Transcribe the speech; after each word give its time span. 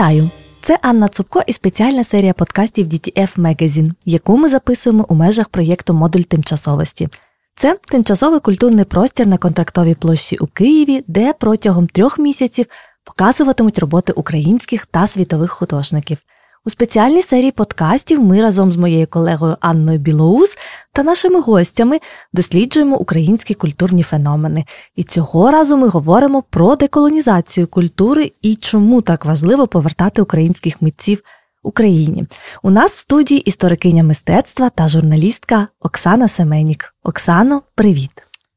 Вітаю! 0.00 0.30
Це 0.62 0.78
Анна 0.82 1.08
Цупко 1.08 1.42
і 1.46 1.52
спеціальна 1.52 2.04
серія 2.04 2.32
подкастів 2.32 2.86
DTF 2.86 3.38
Magazine, 3.38 3.92
яку 4.04 4.36
ми 4.36 4.48
записуємо 4.48 5.06
у 5.08 5.14
межах 5.14 5.48
проєкту 5.48 5.94
Модуль 5.94 6.20
тимчасовості. 6.20 7.08
Це 7.56 7.78
тимчасовий 7.88 8.40
культурний 8.40 8.84
простір 8.84 9.26
на 9.26 9.38
контрактовій 9.38 9.94
площі 9.94 10.36
у 10.36 10.46
Києві, 10.46 11.04
де 11.06 11.32
протягом 11.32 11.86
трьох 11.86 12.18
місяців 12.18 12.66
показуватимуть 13.04 13.78
роботи 13.78 14.12
українських 14.12 14.86
та 14.86 15.06
світових 15.06 15.50
художників. 15.50 16.18
У 16.66 16.70
спеціальній 16.70 17.22
серії 17.22 17.50
подкастів 17.50 18.24
ми 18.24 18.42
разом 18.42 18.72
з 18.72 18.76
моєю 18.76 19.06
колегою 19.06 19.56
Анною 19.60 19.98
Білоус 19.98 20.58
та 20.92 21.02
нашими 21.02 21.40
гостями 21.40 22.00
досліджуємо 22.32 22.96
українські 22.96 23.54
культурні 23.54 24.02
феномени. 24.02 24.64
І 24.96 25.02
цього 25.02 25.50
разу 25.50 25.76
ми 25.76 25.88
говоримо 25.88 26.42
про 26.42 26.76
деколонізацію 26.76 27.66
культури 27.66 28.32
і 28.42 28.56
чому 28.56 29.02
так 29.02 29.24
важливо 29.24 29.66
повертати 29.66 30.22
українських 30.22 30.82
митців 30.82 31.22
Україні. 31.62 32.26
У 32.62 32.70
нас 32.70 32.92
в 32.92 32.98
студії 32.98 33.40
історикиня 33.40 34.02
мистецтва 34.02 34.68
та 34.68 34.88
журналістка 34.88 35.68
Оксана 35.80 36.28
Семенік. 36.28 36.94
Оксано, 37.02 37.62
привіт! 37.74 38.12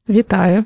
Вітаю! 0.08 0.64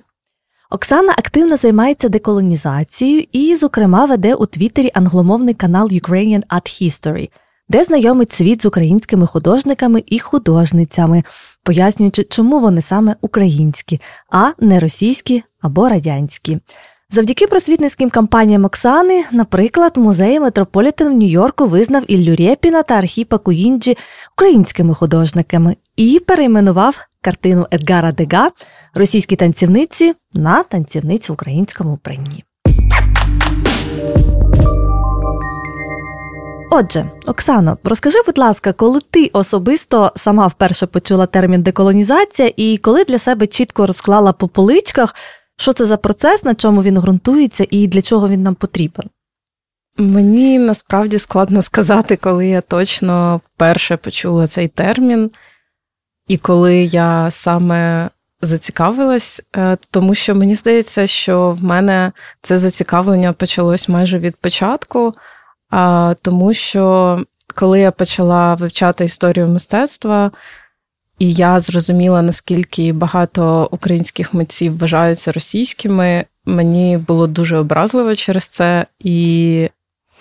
Оксана 0.71 1.13
активно 1.13 1.57
займається 1.57 2.09
деколонізацією 2.09 3.25
і, 3.33 3.57
зокрема, 3.57 4.05
веде 4.05 4.35
у 4.35 4.47
Твіттері 4.47 4.91
англомовний 4.95 5.55
канал 5.55 5.87
Ukrainian 5.87 6.43
Art 6.47 6.83
History, 6.83 7.31
де 7.69 7.85
знайомить 7.85 8.33
світ 8.33 8.63
з 8.63 8.67
українськими 8.67 9.27
художниками 9.27 10.03
і 10.07 10.19
художницями, 10.19 11.25
пояснюючи, 11.63 12.25
чому 12.25 12.61
вони 12.61 12.83
саме 12.83 13.17
українські, 13.21 14.01
а 14.31 14.51
не 14.59 14.81
російські 14.81 15.43
або 15.61 15.89
радянські. 15.89 16.59
Завдяки 17.11 17.47
просвітницьким 17.47 18.11
кампаніям 18.11 18.65
Оксани, 18.65 19.25
наприклад, 19.33 19.97
музей 19.97 20.41
Метрополітен 20.41 21.09
в 21.09 21.17
Нью-Йорку 21.17 21.67
визнав 21.67 22.03
Іллю 22.07 22.37
Рєпіна 22.37 22.83
та 22.83 22.95
Архіпа 22.95 23.39
Куїнджі 23.39 23.97
українськими 24.37 24.95
художниками 24.95 25.77
і 25.97 26.21
перейменував 26.27 27.08
картину 27.23 27.67
Едгара 27.71 28.13
Дега 28.13 28.51
російські 28.95 29.37
танцівниці 29.37 30.15
на 30.33 30.63
танцівниць 30.63 31.29
в 31.29 31.33
українському 31.33 31.95
вбранні. 31.95 32.45
Отже, 36.71 37.11
Оксано, 37.27 37.79
розкажи, 37.85 38.19
будь 38.27 38.39
ласка, 38.39 38.73
коли 38.73 39.01
ти 39.11 39.31
особисто 39.33 40.13
сама 40.17 40.47
вперше 40.47 40.87
почула 40.87 41.27
термін 41.27 41.63
деколонізація, 41.63 42.53
і 42.57 42.79
коли 42.79 43.05
для 43.05 43.19
себе 43.19 43.47
чітко 43.47 43.87
розклала 43.87 44.33
по 44.33 44.49
поличках, 44.49 45.15
що 45.57 45.73
це 45.73 45.87
за 45.87 45.97
процес, 45.97 46.45
на 46.45 46.55
чому 46.55 46.83
він 46.83 46.99
ґрунтується 46.99 47.67
і 47.71 47.87
для 47.87 48.03
чого 48.03 48.29
він 48.29 48.43
нам 48.43 48.55
потрібен? 48.55 49.05
Мені 49.99 50.59
насправді 50.59 51.19
складно 51.19 51.63
сказати, 51.63 52.17
коли 52.17 52.47
я 52.49 52.61
точно 52.61 53.41
вперше 53.45 53.97
почула 53.97 54.47
цей 54.47 54.69
термін, 54.69 55.31
і 56.29 56.39
коли 56.39 56.77
я 56.85 57.31
саме 57.31 58.11
зацікавилась, 58.43 59.43
е, 59.57 59.77
тому 59.91 60.15
що 60.15 60.35
мені 60.35 60.55
здається, 60.55 61.07
що 61.07 61.51
в 61.51 61.65
мене 61.65 62.13
це 62.43 62.59
зацікавлення 62.59 63.33
почалось 63.33 63.89
майже 63.89 64.19
від 64.19 64.37
початку, 64.37 65.15
тому 66.23 66.55
що 66.55 67.19
коли 67.55 67.81
я 67.81 67.91
почала 67.91 68.55
вивчати 68.55 69.05
історію 69.05 69.49
мистецтва, 69.49 70.31
і 71.19 71.33
я 71.33 71.61
зрозуміла, 71.61 72.23
наскільки 72.23 72.93
багато 72.93 73.69
українських 73.71 74.35
митців 74.35 74.79
вважаються 74.79 75.33
російськими, 75.33 76.25
мені 76.45 76.99
було 76.99 77.27
дуже 77.27 77.57
образливо 77.57 78.15
через 78.15 78.47
це, 78.47 78.87
і 78.99 79.71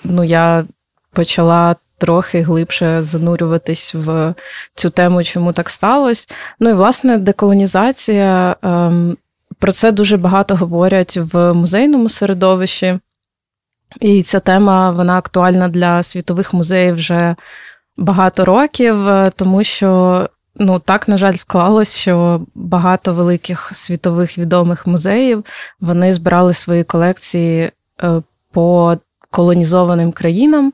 ну, 0.03 0.23
я 0.23 0.65
почала 1.13 1.75
трохи 1.97 2.41
глибше 2.41 3.01
занурюватись 3.01 3.95
в 3.95 4.33
цю 4.75 4.89
тему, 4.89 5.23
чому 5.23 5.53
так 5.53 5.69
сталося. 5.69 6.27
Ну 6.59 6.69
і 6.69 6.73
власне 6.73 7.17
деколонізація. 7.17 8.55
Ем, 8.61 9.17
про 9.59 9.71
це 9.71 9.91
дуже 9.91 10.17
багато 10.17 10.55
говорять 10.55 11.17
в 11.17 11.53
музейному 11.53 12.09
середовищі, 12.09 12.99
і 14.01 14.23
ця 14.23 14.39
тема 14.39 14.91
вона 14.91 15.17
актуальна 15.17 15.67
для 15.67 16.03
світових 16.03 16.53
музеїв 16.53 16.95
вже 16.95 17.35
багато 17.97 18.45
років, 18.45 18.97
тому 19.35 19.63
що 19.63 20.29
ну 20.55 20.79
так, 20.79 21.07
на 21.07 21.17
жаль, 21.17 21.35
склалось, 21.35 21.95
що 21.95 22.41
багато 22.55 23.13
великих 23.13 23.71
світових 23.73 24.37
відомих 24.37 24.87
музеїв 24.87 25.45
вони 25.79 26.13
збирали 26.13 26.53
свої 26.53 26.83
колекції 26.83 27.71
е, 28.03 28.21
по 28.51 28.97
колонізованим 29.31 30.11
країнам 30.11 30.73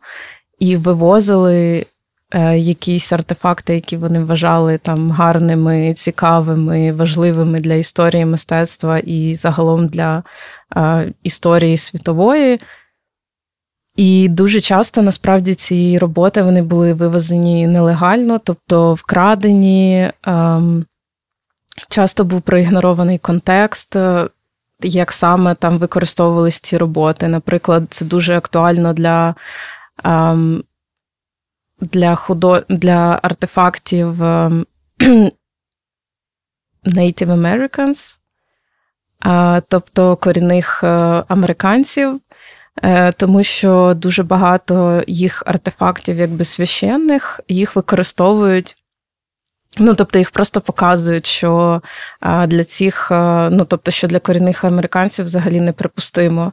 і 0.63 0.77
вивозили 0.77 1.85
е, 2.31 2.57
якісь 2.57 3.13
артефакти, 3.13 3.73
які 3.75 3.97
вони 3.97 4.23
вважали 4.23 4.77
там 4.77 5.11
гарними, 5.11 5.93
цікавими, 5.93 6.91
важливими 6.91 7.59
для 7.59 7.73
історії 7.73 8.25
мистецтва 8.25 8.99
і 8.99 9.35
загалом 9.35 9.87
для 9.87 10.23
е, 10.75 11.13
історії 11.23 11.77
світової. 11.77 12.59
І 13.95 14.29
дуже 14.29 14.61
часто 14.61 15.01
насправді 15.01 15.55
ці 15.55 15.97
роботи 15.97 16.41
вони 16.41 16.61
були 16.61 16.93
вивезені 16.93 17.67
нелегально, 17.67 18.39
тобто 18.43 18.93
вкрадені. 18.93 20.11
Ем, 20.23 20.85
часто 21.89 22.23
був 22.23 22.41
проігнорований 22.41 23.17
контекст, 23.17 23.95
е, 23.95 24.29
як 24.81 25.11
саме 25.11 25.55
там 25.55 25.77
використовувались 25.77 26.59
ці 26.59 26.77
роботи. 26.77 27.27
Наприклад, 27.27 27.83
це 27.89 28.05
дуже 28.05 28.37
актуально 28.37 28.93
для 28.93 29.35
для, 31.81 32.15
худо... 32.15 32.63
для 32.69 33.19
артефактів 33.23 34.23
ем, 34.23 34.65
Native 36.85 37.31
Americans, 37.31 38.15
тобто 39.67 40.15
корінних 40.15 40.83
е, 40.83 40.87
американців. 41.27 42.19
Е, 42.83 43.11
тому 43.11 43.43
що 43.43 43.93
дуже 43.97 44.23
багато 44.23 45.03
їх 45.07 45.43
артефактів, 45.45 46.17
якби 46.17 46.45
священних, 46.45 47.39
їх 47.47 47.75
використовують. 47.75 48.82
Ну, 49.77 49.93
тобто 49.93 50.19
їх 50.19 50.31
просто 50.31 50.61
показують, 50.61 51.25
що 51.25 51.81
для 52.47 52.63
цих, 52.63 53.07
ну 53.51 53.65
тобто, 53.69 53.91
що 53.91 54.07
для 54.07 54.19
корінних 54.19 54.63
американців 54.63 55.25
взагалі 55.25 55.61
неприпустимо. 55.61 56.51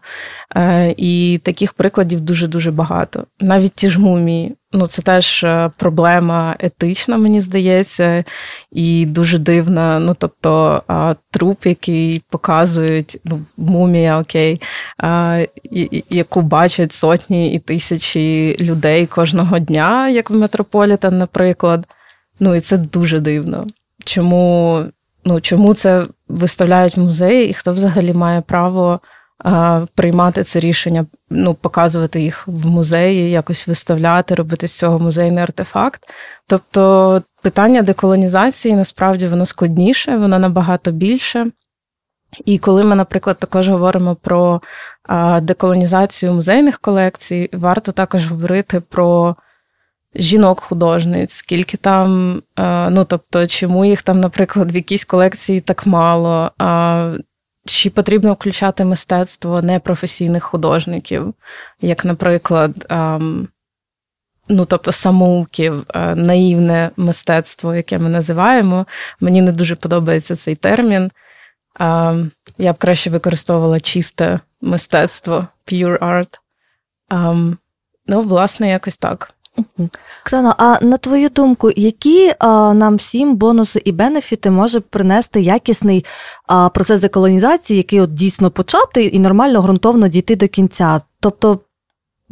Е, 0.56 0.94
і 0.97 1.41
таких 1.42 1.72
прикладів 1.72 2.20
дуже-дуже 2.20 2.70
багато. 2.70 3.25
Навіть 3.41 3.75
ті 3.75 3.91
ж 3.91 4.00
мумії, 4.00 4.54
ну 4.72 4.86
це 4.86 5.03
теж 5.03 5.44
е, 5.44 5.70
проблема 5.76 6.56
етична, 6.58 7.16
мені 7.16 7.41
здається, 7.41 8.25
і 8.72 9.06
дуже 9.06 9.38
дивна. 9.38 9.98
Ну, 9.98 10.16
тобто, 10.19 10.82
труп, 11.31 11.66
який 11.66 12.22
показують, 12.31 13.19
ну, 13.25 13.41
мумія, 13.56 14.20
окей, 14.20 14.60
яку 16.10 16.42
бачать 16.42 16.92
сотні 16.92 17.54
і 17.54 17.58
тисячі 17.58 18.56
людей 18.60 19.06
кожного 19.06 19.58
дня, 19.58 20.08
як 20.08 20.31
в 20.31 20.34
Метрополітен, 20.34 21.19
наприклад. 21.19 21.87
Ну 22.40 22.54
і 22.54 22.60
це 22.60 22.76
дуже 22.76 23.20
дивно. 23.20 23.66
Чому 24.04 24.84
ну, 25.24 25.40
чому 25.40 25.74
це 25.74 26.06
виставляють 26.28 26.96
музеї, 26.96 27.50
і 27.50 27.54
хто 27.54 27.72
взагалі 27.72 28.12
має 28.12 28.40
право 28.40 29.00
а, 29.38 29.86
приймати 29.94 30.44
це 30.44 30.60
рішення, 30.60 31.06
ну, 31.30 31.54
показувати 31.54 32.20
їх 32.20 32.48
в 32.48 32.66
музеї, 32.66 33.30
якось 33.30 33.68
виставляти, 33.68 34.34
робити 34.34 34.68
з 34.68 34.72
цього 34.72 34.98
музейний 34.98 35.42
артефакт. 35.42 36.02
Тобто 36.46 37.22
питання 37.42 37.82
деколонізації 37.82 38.74
насправді 38.74 39.28
воно 39.28 39.46
складніше, 39.46 40.16
воно 40.16 40.38
набагато 40.38 40.90
більше. 40.90 41.46
І 42.44 42.58
коли 42.58 42.84
ми, 42.84 42.94
наприклад, 42.94 43.38
також 43.38 43.69
говоримо 43.69 44.14
про 44.14 44.60
деколонізацію 45.43 46.32
музейних 46.32 46.78
колекцій, 46.78 47.50
варто 47.52 47.93
також 47.93 48.26
говорити 48.26 48.81
про 48.81 49.36
жінок-художниць, 50.14 51.32
скільки 51.32 51.76
там, 51.76 52.42
е, 52.58 52.90
ну 52.90 53.04
тобто, 53.04 53.46
чому 53.46 53.84
їх 53.84 54.02
там, 54.02 54.20
наприклад, 54.20 54.72
в 54.72 54.76
якійсь 54.76 55.04
колекції 55.04 55.60
так 55.60 55.86
мало, 55.86 56.50
чи 57.66 57.90
потрібно 57.90 58.32
включати 58.32 58.84
мистецтво 58.84 59.62
непрофесійних 59.62 60.44
художників, 60.44 61.34
як, 61.80 62.04
наприклад, 62.04 62.86
ем, 62.88 63.48
ну, 64.48 64.64
тобто, 64.64 64.92
самоуків, 64.92 65.86
е, 65.94 66.14
наївне 66.14 66.90
мистецтво, 66.96 67.74
яке 67.74 67.98
ми 67.98 68.08
називаємо. 68.08 68.86
Мені 69.20 69.42
не 69.42 69.52
дуже 69.52 69.76
подобається 69.76 70.36
цей 70.36 70.54
термін. 70.54 71.10
Ем, 71.80 72.30
я 72.58 72.72
б 72.72 72.76
краще 72.76 73.10
використовувала 73.10 73.80
чисте 73.80 74.40
мистецтво, 74.60 75.46
pure 75.66 75.98
art. 75.98 76.38
Ем, 77.10 77.58
ну, 78.06 78.22
власне, 78.22 78.68
якось 78.68 78.96
так. 78.96 79.34
Оксано, 80.24 80.54
а 80.58 80.84
на 80.84 80.96
твою 80.96 81.28
думку, 81.28 81.70
які 81.76 82.32
а, 82.38 82.74
нам 82.74 82.96
всім 82.96 83.36
бонуси 83.36 83.82
і 83.84 83.92
бенефіти 83.92 84.50
може 84.50 84.80
принести 84.80 85.40
якісний 85.40 86.04
а, 86.46 86.68
процес 86.68 87.00
деколонізації, 87.00 87.76
який 87.76 88.00
от 88.00 88.14
дійсно 88.14 88.50
почати 88.50 89.04
і 89.04 89.18
нормально 89.18 89.62
ґрунтовно 89.62 90.08
дійти 90.08 90.36
до 90.36 90.48
кінця? 90.48 91.00
Тобто, 91.20 91.60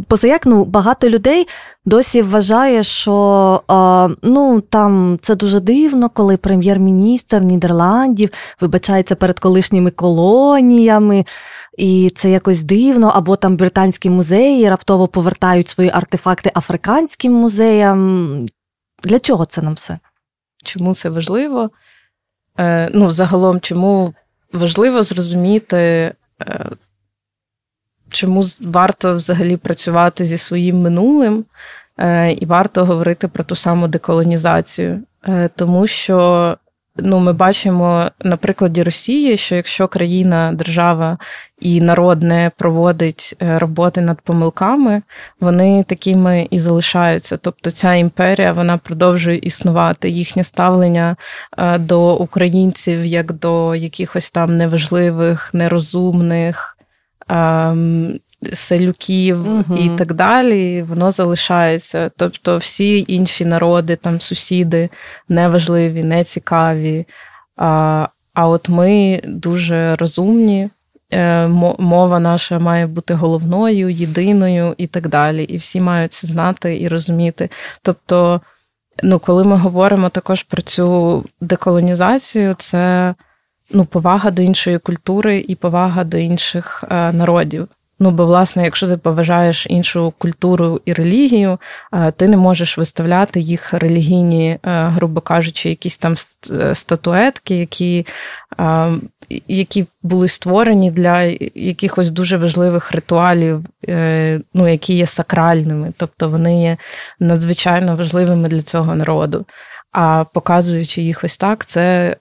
позаяк 0.06 0.46
ну, 0.46 0.64
багато 0.64 1.08
людей 1.08 1.48
досі 1.84 2.22
вважає, 2.22 2.82
що 2.82 3.62
е, 3.70 4.16
ну, 4.22 4.60
там 4.60 5.18
це 5.22 5.34
дуже 5.34 5.60
дивно, 5.60 6.08
коли 6.08 6.36
прем'єр-міністр 6.36 7.40
Нідерландів 7.40 8.30
вибачається 8.60 9.14
перед 9.14 9.40
колишніми 9.40 9.90
колоніями, 9.90 11.26
і 11.78 12.12
це 12.16 12.30
якось 12.30 12.62
дивно, 12.62 13.08
або 13.08 13.36
там 13.36 13.56
британські 13.56 14.10
музеї 14.10 14.70
раптово 14.70 15.08
повертають 15.08 15.68
свої 15.68 15.90
артефакти 15.90 16.52
африканським 16.54 17.32
музеям. 17.32 18.46
Для 19.02 19.18
чого 19.18 19.44
це 19.44 19.62
нам 19.62 19.74
все? 19.74 19.98
Чому 20.64 20.94
це 20.94 21.08
важливо? 21.08 21.70
Е, 22.58 22.90
Ну, 22.94 23.10
загалом, 23.10 23.60
чому 23.60 24.14
важливо 24.52 25.02
зрозуміти. 25.02 26.14
Е, 26.40 26.70
чому 28.10 28.44
варто 28.60 29.14
взагалі 29.14 29.56
працювати 29.56 30.24
зі 30.24 30.38
своїм 30.38 30.80
минулим, 30.80 31.44
е, 31.98 32.32
і 32.32 32.46
варто 32.46 32.84
говорити 32.84 33.28
про 33.28 33.44
ту 33.44 33.54
саму 33.54 33.88
деколонізацію. 33.88 35.02
Е, 35.28 35.50
тому 35.56 35.86
що 35.86 36.56
ну, 36.96 37.18
ми 37.18 37.32
бачимо 37.32 38.10
на 38.20 38.36
прикладі 38.36 38.82
Росії, 38.82 39.36
що 39.36 39.54
якщо 39.54 39.88
країна, 39.88 40.52
держава 40.54 41.18
і 41.60 41.80
народ 41.80 42.22
не 42.22 42.50
проводить 42.56 43.36
е, 43.42 43.58
роботи 43.58 44.00
над 44.00 44.20
помилками, 44.20 45.02
вони 45.40 45.84
такими 45.88 46.48
і 46.50 46.58
залишаються. 46.58 47.36
Тобто 47.36 47.70
ця 47.70 47.94
імперія 47.94 48.52
вона 48.52 48.78
продовжує 48.78 49.38
існувати. 49.38 50.10
Їхнє 50.10 50.44
ставлення 50.44 51.16
до 51.78 52.16
українців 52.16 53.04
як 53.04 53.32
до 53.32 53.74
якихось 53.74 54.30
там 54.30 54.56
неважливих, 54.56 55.54
нерозумних. 55.54 56.77
Ем, 57.28 58.20
селюків 58.52 59.48
угу. 59.48 59.76
і 59.76 59.88
так 59.88 60.14
далі, 60.14 60.82
воно 60.82 61.10
залишається. 61.10 62.10
Тобто 62.16 62.58
всі 62.58 63.04
інші 63.08 63.44
народи, 63.44 63.96
там 63.96 64.20
сусіди 64.20 64.88
неважливі, 65.28 66.04
нецікаві. 66.04 67.06
А 67.56 68.08
а 68.34 68.48
от 68.48 68.68
ми 68.68 69.20
дуже 69.24 69.96
розумні, 69.96 70.70
е, 71.12 71.48
мова 71.78 72.18
наша 72.18 72.58
має 72.58 72.86
бути 72.86 73.14
головною, 73.14 73.88
єдиною 73.88 74.74
і 74.78 74.86
так 74.86 75.08
далі. 75.08 75.44
І 75.44 75.56
всі 75.56 75.80
мають 75.80 76.12
це 76.12 76.26
знати 76.26 76.80
і 76.80 76.88
розуміти. 76.88 77.48
Тобто, 77.82 78.40
ну, 79.02 79.18
коли 79.18 79.44
ми 79.44 79.56
говоримо 79.56 80.08
також 80.08 80.42
про 80.42 80.62
цю 80.62 81.24
деколонізацію, 81.40 82.54
це 82.58 83.14
ну, 83.70 83.84
повага 83.84 84.30
до 84.30 84.42
іншої 84.42 84.78
культури 84.78 85.44
і 85.48 85.54
повага 85.54 86.04
до 86.04 86.16
інших 86.16 86.84
е, 86.90 87.12
народів. 87.12 87.68
Ну, 88.00 88.10
бо, 88.10 88.26
власне, 88.26 88.64
якщо 88.64 88.88
ти 88.88 88.96
поважаєш 88.96 89.66
іншу 89.70 90.12
культуру 90.18 90.80
і 90.84 90.92
релігію, 90.92 91.58
е, 91.92 92.10
ти 92.10 92.28
не 92.28 92.36
можеш 92.36 92.78
виставляти 92.78 93.40
їх 93.40 93.74
релігійні, 93.74 94.50
е, 94.50 94.58
грубо 94.64 95.20
кажучи, 95.20 95.68
якісь 95.68 95.96
там 95.96 96.14
статуетки, 96.74 97.56
які 97.56 98.06
які 99.48 99.86
були 100.02 100.28
створені 100.28 100.90
для 100.90 101.22
якихось 101.54 102.10
дуже 102.10 102.36
важливих 102.36 102.92
ритуалів, 102.92 103.64
ну, 104.54 104.68
які 104.68 104.94
є 104.94 105.06
сакральними, 105.06 105.92
тобто 105.96 106.28
вони 106.28 106.62
є 106.62 106.76
надзвичайно 107.20 107.96
важливими 107.96 108.48
для 108.48 108.62
цього 108.62 108.94
народу. 108.94 109.46
А 109.92 110.24
показуючи 110.34 111.02
їх 111.02 111.24
ось 111.24 111.36
так, 111.36 111.66
це 111.66 112.16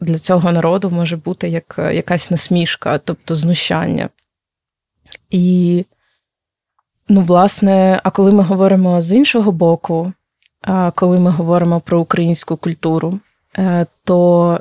для 0.00 0.18
цього 0.18 0.52
народу 0.52 0.90
може 0.90 1.16
бути 1.16 1.48
як 1.48 1.74
якась 1.78 2.30
насмішка, 2.30 2.98
тобто 2.98 3.34
знущання. 3.36 4.08
І, 5.30 5.84
ну, 7.08 7.20
власне, 7.20 8.00
а 8.04 8.10
коли 8.10 8.32
ми 8.32 8.42
говоримо 8.42 9.00
з 9.00 9.12
іншого 9.12 9.52
боку, 9.52 10.12
коли 10.94 11.20
ми 11.20 11.30
говоримо 11.30 11.80
про 11.80 12.00
українську 12.00 12.56
культуру, 12.56 13.20
е, 13.58 13.86
то 14.04 14.60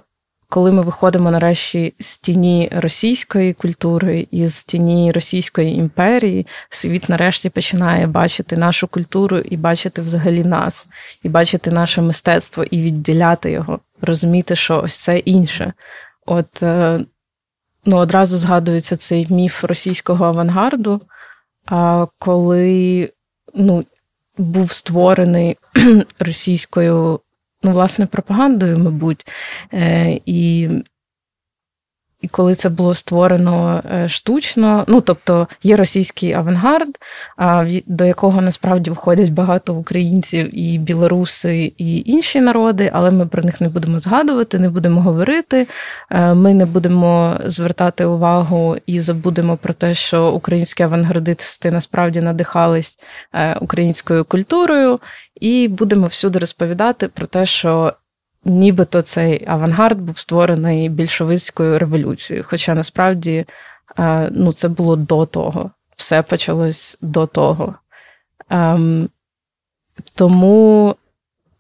коли 0.54 0.72
ми 0.72 0.82
виходимо 0.82 1.32
нарешті 1.32 1.94
з 2.00 2.18
тіні 2.18 2.72
російської 2.76 3.54
культури 3.54 4.28
і 4.32 4.48
з 4.48 4.64
тіні 4.64 5.12
Російської 5.12 5.76
імперії, 5.76 6.48
світ 6.70 7.10
нарешті 7.10 7.50
починає 7.50 8.08
бачити 8.08 8.58
нашу 8.58 8.88
культуру 8.88 9.38
і 9.38 9.58
бачити 9.58 10.02
взагалі 10.02 10.44
нас, 10.44 10.88
і 11.24 11.30
бачити 11.30 11.72
наше 11.72 12.02
мистецтво, 12.02 12.64
і 12.64 12.82
відділяти 12.82 13.52
його, 13.52 13.80
розуміти, 14.02 14.56
що 14.56 14.82
ось 14.82 14.96
це 14.96 15.18
інше. 15.18 15.74
От 16.26 16.64
е, 16.64 17.00
ну, 17.86 17.98
одразу 17.98 18.38
згадується 18.38 18.98
цей 18.98 19.28
міф 19.30 19.64
російського 19.64 20.26
авангарду, 20.26 21.02
коли 22.20 23.10
ну, 23.54 23.86
був 24.38 24.72
створений 24.72 25.58
російською 26.20 27.20
ну, 27.63 27.71
власне, 27.71 28.06
пропагандою, 28.06 28.77
мабуть. 28.77 29.25
Е, 29.74 30.19
І 30.25 30.69
і 30.69 30.69
коли 32.33 32.56
це 32.56 32.69
було 32.69 32.94
створено 32.94 33.81
е, 33.94 34.09
штучно, 34.09 34.83
ну 34.88 35.01
тобто 35.01 35.47
є 35.63 35.75
російський 35.75 36.33
авангард, 36.33 36.89
до 37.85 38.06
якого 38.06 38.41
насправді 38.41 38.91
входять 38.91 39.30
багато 39.30 39.74
українців 39.74 40.59
і 40.59 40.77
білоруси, 40.77 41.74
і 41.77 42.03
інші 42.06 42.41
народи, 42.41 42.89
але 42.94 43.12
ми 43.12 43.25
про 43.25 43.44
них 43.44 43.62
не 43.62 43.69
будемо 43.69 44.00
згадувати, 44.00 44.59
не 44.59 44.69
будемо 44.69 45.01
говорити. 45.01 45.68
Е, 46.12 46.33
ми 46.33 46.53
не 46.53 46.65
будемо 46.65 47.38
звертати 47.45 48.06
увагу 48.06 48.77
і 48.85 49.00
забудемо 49.00 49.57
про 49.57 49.74
те, 49.74 49.94
що 49.94 50.31
українські 50.31 50.83
авангардисти 50.83 51.71
насправді 51.71 52.21
надихались 52.21 53.00
е, 53.33 53.57
українською 53.62 54.25
культурою, 54.25 55.00
і 55.41 55.68
будемо 55.68 56.07
всюди 56.07 56.39
розповідати 56.39 57.07
про 57.07 57.25
те, 57.25 57.45
що 57.45 57.94
нібито 58.45 59.01
цей 59.01 59.44
авангард 59.48 60.01
був 60.01 60.19
створений 60.19 60.90
більшовицькою 60.90 61.80
революцією. 61.80 62.45
Хоча 62.48 62.75
насправді 62.75 63.45
е, 64.00 64.30
ну, 64.31 64.54
це 64.54 64.68
було 64.68 64.95
до 64.95 65.25
того, 65.25 65.72
все 65.95 66.22
почалось 66.22 66.98
до 67.01 67.25
того. 67.25 67.75
Ем, 68.50 69.10
тому 70.16 70.95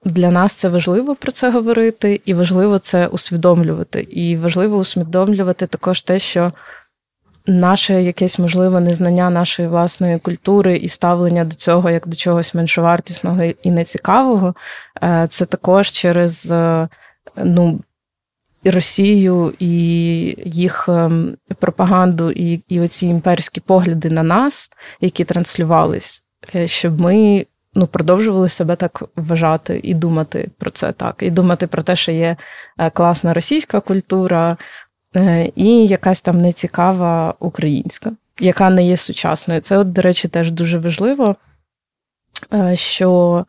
для 0.05 0.31
нас 0.31 0.53
це 0.53 0.69
важливо 0.69 1.15
про 1.15 1.31
це 1.31 1.51
говорити, 1.51 2.21
і 2.25 2.33
важливо 2.33 2.79
це 2.79 3.07
усвідомлювати. 3.07 4.01
І 4.01 4.37
важливо 4.37 4.77
усвідомлювати 4.77 5.67
також 5.67 6.01
те, 6.01 6.19
що 6.19 6.51
наше 7.47 8.03
якесь 8.03 8.39
можливе 8.39 8.79
незнання 8.79 9.29
нашої 9.29 9.67
власної 9.67 10.19
культури 10.19 10.77
і 10.77 10.89
ставлення 10.89 11.45
до 11.45 11.55
цього 11.55 11.89
як 11.89 12.07
до 12.07 12.15
чогось 12.15 12.53
меншовартісного 12.53 13.43
і 13.43 13.71
нецікавого, 13.71 14.55
е, 15.03 15.27
це 15.31 15.45
також 15.45 15.87
через 15.87 16.51
е, 16.51 16.87
ну, 17.37 17.79
Росію 18.65 19.53
і 19.59 19.69
їх 20.45 20.89
ем, 20.89 21.37
пропаганду, 21.59 22.31
і 22.31 22.61
і 22.67 22.79
оці 22.79 23.07
імперські 23.07 23.59
погляди 23.59 24.09
на 24.09 24.23
нас, 24.23 24.69
які 25.01 25.23
транслювались, 25.23 26.23
е, 26.55 26.67
щоб 26.67 27.01
ми 27.01 27.45
ну, 27.75 27.87
продовжували 27.87 28.49
себе 28.49 28.75
так 28.75 29.03
вважати 29.15 29.79
і 29.83 29.93
думати 29.93 30.49
про 30.57 30.71
це 30.71 30.91
так, 30.91 31.15
і 31.19 31.29
думати 31.29 31.67
про 31.67 31.83
те, 31.83 31.95
що 31.95 32.11
є 32.11 32.35
класна 32.93 33.33
російська 33.33 33.79
культура, 33.79 34.57
і 35.55 35.87
якась 35.87 36.21
там 36.21 36.41
нецікава 36.41 37.33
українська, 37.39 38.11
яка 38.39 38.69
не 38.69 38.83
є 38.83 38.97
сучасною. 38.97 39.61
Це, 39.61 39.77
от, 39.77 39.91
до 39.91 40.01
речі, 40.01 40.27
теж 40.27 40.51
дуже 40.51 40.79
важливо, 40.79 41.35
е, 42.53 42.75
що 42.75 43.45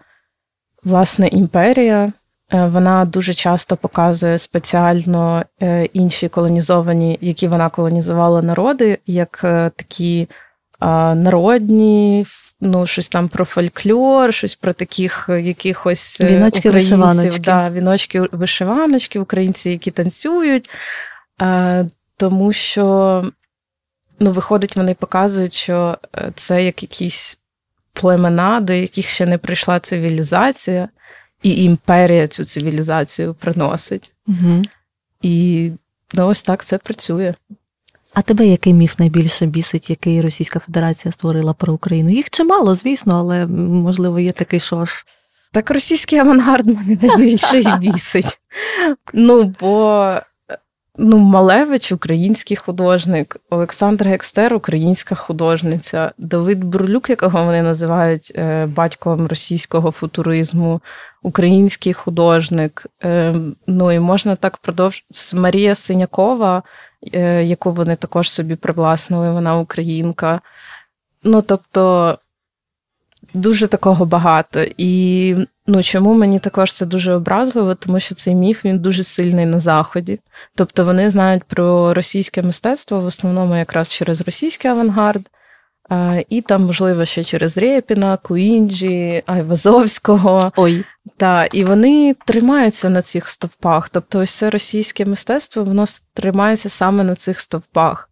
власне 0.84 1.28
імперія. 1.28 2.12
Е, 2.52 2.66
вона 2.66 3.04
дуже 3.04 3.34
часто 3.34 3.76
показує 3.76 4.38
спеціально 4.38 5.44
інші 5.92 6.28
колонізовані, 6.28 7.18
які 7.20 7.48
вона 7.48 7.68
колонізувала 7.68 8.42
народи, 8.42 8.98
як 9.06 9.38
такі 9.76 10.28
народні, 11.14 12.26
ну, 12.60 12.86
щось 12.86 13.08
там 13.08 13.28
про 13.28 13.44
фольклор, 13.44 14.34
щось 14.34 14.54
про 14.54 14.72
таких 14.72 15.30
якихось 15.42 16.20
віночки 16.20 16.70
вишиваночки. 16.70 17.40
Да, 17.40 17.70
віночки 17.70 18.20
вишиваночки, 18.20 19.18
українці, 19.18 19.70
які 19.70 19.90
танцюють. 19.90 20.70
Е, 21.42 21.86
тому 22.16 22.52
що, 22.52 23.24
ну, 24.20 24.32
виходить, 24.32 24.76
вони 24.76 24.94
показують, 24.94 25.52
що 25.52 25.98
е, 26.16 26.32
це 26.36 26.64
як 26.64 26.82
якісь 26.82 27.38
племена, 27.92 28.60
до 28.60 28.72
яких 28.72 29.08
ще 29.08 29.26
не 29.26 29.38
прийшла 29.38 29.80
цивілізація, 29.80 30.88
і 31.42 31.64
імперія 31.64 32.28
цю 32.28 32.44
цивілізацію 32.44 33.34
приносить. 33.34 34.12
Угу. 34.26 34.62
І 35.22 35.70
ну, 36.14 36.26
ось 36.26 36.42
так 36.42 36.64
це 36.64 36.78
працює. 36.78 37.34
А 38.14 38.22
тебе 38.22 38.46
який 38.46 38.74
міф 38.74 38.98
найбільше 38.98 39.46
бісить, 39.46 39.90
який 39.90 40.20
Російська 40.20 40.58
Федерація 40.58 41.12
створила 41.12 41.52
про 41.52 41.72
Україну? 41.72 42.10
Їх 42.10 42.30
чимало, 42.30 42.74
звісно, 42.74 43.14
але 43.16 43.46
можливо 43.46 44.20
є 44.20 44.32
такий 44.32 44.60
що 44.60 44.84
ж. 44.84 45.04
Так 45.52 45.70
російський 45.70 46.18
авангард 46.18 46.66
мене 46.66 46.98
найбільше 47.02 47.60
і 47.60 47.78
бісить. 47.78 48.38
Ну, 49.12 49.54
бо 49.60 50.12
ну, 50.98 51.18
Малевич, 51.18 51.92
український 51.92 52.56
художник, 52.56 53.36
Олександр 53.50 54.08
Гекстер, 54.08 54.54
українська 54.54 55.14
художниця, 55.14 56.12
Давид 56.18 56.64
Бурлюк, 56.64 57.10
якого 57.10 57.44
вони 57.44 57.62
називають 57.62 58.32
е, 58.36 58.66
батьком 58.66 59.26
російського 59.26 59.90
футуризму, 59.90 60.80
український 61.22 61.92
художник. 61.92 62.86
Е, 63.04 63.34
ну 63.66 63.92
і 63.92 63.98
можна 63.98 64.36
так 64.36 64.56
продовжити. 64.56 65.06
Марія 65.34 65.74
Синякова, 65.74 66.62
е, 67.12 67.44
яку 67.44 67.72
вони 67.72 67.96
також 67.96 68.30
собі 68.30 68.56
привласнили, 68.56 69.32
вона 69.32 69.58
українка. 69.58 70.40
Ну, 71.22 71.42
тобто. 71.42 72.18
Дуже 73.34 73.66
такого 73.66 74.04
багато. 74.04 74.64
І 74.76 75.36
ну, 75.66 75.82
чому 75.82 76.14
мені 76.14 76.38
також 76.38 76.72
це 76.72 76.86
дуже 76.86 77.12
образливо, 77.12 77.74
тому 77.74 78.00
що 78.00 78.14
цей 78.14 78.34
міф 78.34 78.64
він 78.64 78.78
дуже 78.78 79.04
сильний 79.04 79.46
на 79.46 79.58
Заході. 79.58 80.20
Тобто 80.54 80.84
вони 80.84 81.10
знають 81.10 81.44
про 81.44 81.94
російське 81.94 82.42
мистецтво 82.42 83.00
в 83.00 83.06
основному 83.06 83.56
якраз 83.56 83.92
через 83.92 84.20
російський 84.20 84.70
авангард, 84.70 85.30
і 86.28 86.40
там, 86.40 86.62
можливо, 86.62 87.04
ще 87.04 87.24
через 87.24 87.58
Рєпіна, 87.58 88.16
Куінджі, 88.16 89.22
Айвазовського. 89.26 90.52
Ой. 90.56 90.84
Та, 91.16 91.44
І 91.44 91.64
вони 91.64 92.16
тримаються 92.26 92.90
на 92.90 93.02
цих 93.02 93.28
стовпах. 93.28 93.88
Тобто, 93.88 94.18
ось 94.18 94.30
це 94.30 94.50
російське 94.50 95.04
мистецтво, 95.04 95.64
воно 95.64 95.84
тримається 96.14 96.68
саме 96.68 97.04
на 97.04 97.14
цих 97.14 97.40
стовпах. 97.40 98.10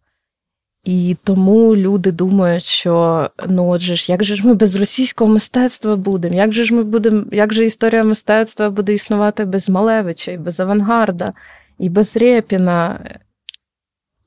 І 0.83 1.17
тому 1.23 1.75
люди 1.75 2.11
думають, 2.11 2.63
що 2.63 3.29
ну 3.47 3.69
отже 3.69 3.95
ж, 3.95 4.11
як 4.11 4.23
же 4.23 4.35
ж 4.35 4.47
ми 4.47 4.53
без 4.53 4.75
російського 4.75 5.31
мистецтва 5.31 5.95
будемо? 5.95 6.35
Як 6.35 6.51
же 6.51 6.63
ж 6.63 6.73
ми 6.73 6.83
будемо, 6.83 7.25
як 7.31 7.53
же 7.53 7.65
історія 7.65 8.03
мистецтва 8.03 8.69
буде 8.69 8.93
існувати 8.93 9.45
без 9.45 9.69
Малевича, 9.69 10.31
і 10.31 10.37
без 10.37 10.59
Авангарда, 10.59 11.33
і 11.79 11.89
без 11.89 12.17
Рєпіна? 12.17 12.99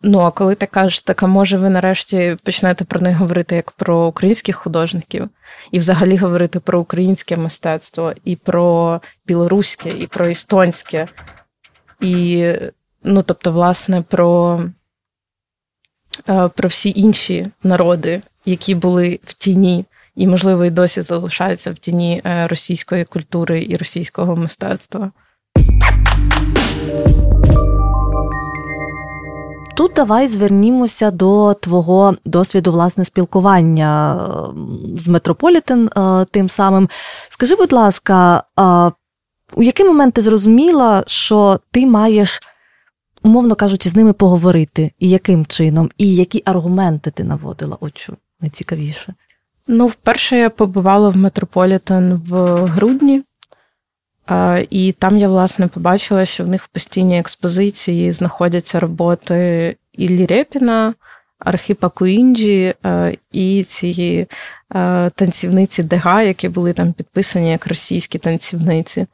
Ну, 0.03 0.19
а 0.19 0.31
коли 0.31 0.55
ти 0.55 0.67
кажеш, 0.67 1.01
так 1.01 1.23
а 1.23 1.27
може 1.27 1.57
ви 1.57 1.71
нарешті 1.71 2.37
почнете 2.45 2.85
про 2.85 3.01
них 3.01 3.17
говорити 3.17 3.57
як 3.57 3.71
про 3.71 4.07
українських 4.07 4.57
художників, 4.57 5.29
і 5.71 5.79
взагалі 5.79 6.17
говорити 6.17 6.61
про 6.61 6.81
українське 6.81 7.37
мистецтво, 7.37 8.13
і 8.25 8.37
про 8.37 9.01
білоруське, 9.27 9.89
і 9.89 10.07
про 10.07 10.27
естонське, 10.27 11.09
і, 12.01 12.47
ну, 13.05 13.23
тобто, 13.23 13.53
власне, 13.53 14.03
про. 14.03 14.61
Е, 16.29 16.49
про 16.57 16.69
всі 16.69 16.93
інші 16.97 17.49
народи, 17.63 18.21
які 18.47 18.75
були 18.75 19.21
в 19.25 19.33
тіні, 19.33 19.85
і, 20.17 20.27
можливо, 20.27 20.65
і 20.65 20.71
досі 20.71 21.01
залишаються 21.01 21.71
в 21.73 21.75
тіні 21.75 22.23
е, 22.25 22.47
російської 22.47 23.05
культури 23.05 23.67
і 23.69 23.77
російського 23.77 24.37
мистецтва. 24.37 25.11
Тут 29.77 29.93
давай 29.97 30.29
звернімося 30.29 31.11
до 31.11 31.55
твого 31.55 32.17
досвіду 32.25 32.73
власне 32.73 33.05
спілкування 33.05 34.21
з 34.95 35.09
Метрополітен 35.09 35.91
тим 36.31 36.49
самим. 36.49 36.89
Скажи, 37.29 37.57
будь 37.57 37.73
ласка, 37.73 38.43
у 39.55 39.63
який 39.63 39.87
момент 39.87 40.15
ти 40.15 40.21
зрозуміла, 40.21 41.05
що 41.07 41.61
ти 41.71 41.87
маєш 41.87 42.41
умовно 43.27 43.55
кажучи, 43.55 43.89
з 43.89 43.97
ними 43.97 44.13
поговорити, 44.13 44.93
і 44.99 45.09
яким 45.09 45.47
чином, 45.47 45.91
і 45.99 46.15
які 46.15 46.43
аргументи 46.45 47.11
ти 47.11 47.25
наводила? 47.25 47.79
Що 47.95 48.13
найцікавіше. 48.41 49.15
Ну, 49.69 49.87
вперше 49.87 50.39
я 50.39 50.51
побувала 50.51 51.09
в 51.09 51.17
Метрополітен 51.17 52.15
в 52.15 52.55
грудні, 52.65 53.23
і 54.71 54.93
там 54.99 55.19
я, 55.19 55.29
власне, 55.29 55.69
побачила, 55.69 56.25
що 56.25 56.45
в 56.45 56.49
них 56.49 56.63
в 56.63 56.69
постійній 56.69 57.19
експозиції 57.19 58.13
знаходяться 58.13 58.81
роботи 58.81 59.77
Іллі 59.93 60.27
Репіна, 60.27 60.95
Архіпа 61.39 61.89
Куінджі 61.89 62.75
і 63.33 63.65
ці 63.65 64.27
танцівниці 65.15 65.83
Дега, 65.83 66.23
які 66.23 66.49
були 66.49 66.73
там 66.73 66.93
підписані 66.93 67.51
як 67.51 67.67
російські 67.67 68.19
танцівниці. 68.19 69.07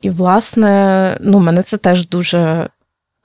І, 0.00 0.10
власне, 0.10 1.16
ну, 1.20 1.38
мене 1.38 1.62
це 1.62 1.76
теж 1.76 2.08
дуже 2.08 2.68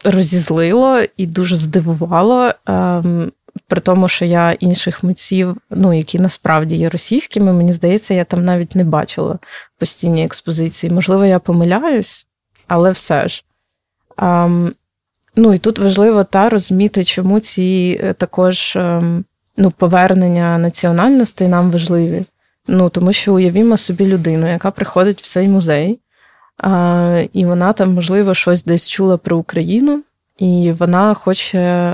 розізлило 0.04 1.02
і 1.18 1.28
дуже 1.28 1.56
здивувало. 1.56 2.52
Ем, 2.66 3.32
при 3.68 3.82
тому, 3.82 4.08
що 4.08 4.26
я 4.26 4.52
інших 4.52 5.04
митців, 5.04 5.58
ну, 5.70 5.94
які 5.94 6.20
насправді 6.20 6.76
є 6.76 6.90
російськими, 6.90 7.54
мені 7.54 7.74
здається, 7.74 8.14
я 8.14 8.24
там 8.24 8.46
навіть 8.46 8.76
не 8.76 8.84
бачила 8.84 9.40
постійні 9.80 10.26
експозиції. 10.26 10.94
Можливо, 10.94 11.26
я 11.26 11.40
помиляюсь, 11.40 12.28
але 12.68 12.92
все 12.92 13.28
ж. 13.28 13.44
Ем, 14.18 14.74
ну 15.36 15.54
і 15.54 15.58
тут 15.58 15.80
важливо 15.80 16.24
та 16.24 16.50
розуміти, 16.50 17.04
чому 17.04 17.40
ці 17.40 18.00
е, 18.04 18.14
також 18.14 18.76
ем, 18.76 19.26
ну, 19.58 19.72
повернення 19.72 20.58
національностей 20.58 21.48
нам 21.48 21.72
важливі. 21.72 22.26
Ну, 22.68 22.90
Тому 22.90 23.14
що 23.14 23.34
уявімо 23.34 23.78
собі 23.78 24.06
людину, 24.06 24.48
яка 24.48 24.72
приходить 24.72 25.22
в 25.22 25.28
цей 25.28 25.48
музей. 25.48 26.00
А, 26.58 27.24
І 27.34 27.46
вона 27.46 27.74
там, 27.74 27.94
можливо, 27.94 28.34
щось 28.34 28.64
десь 28.64 28.90
чула 28.90 29.18
про 29.18 29.38
Україну, 29.38 30.04
і 30.38 30.74
вона 30.80 31.14
хоче, 31.14 31.94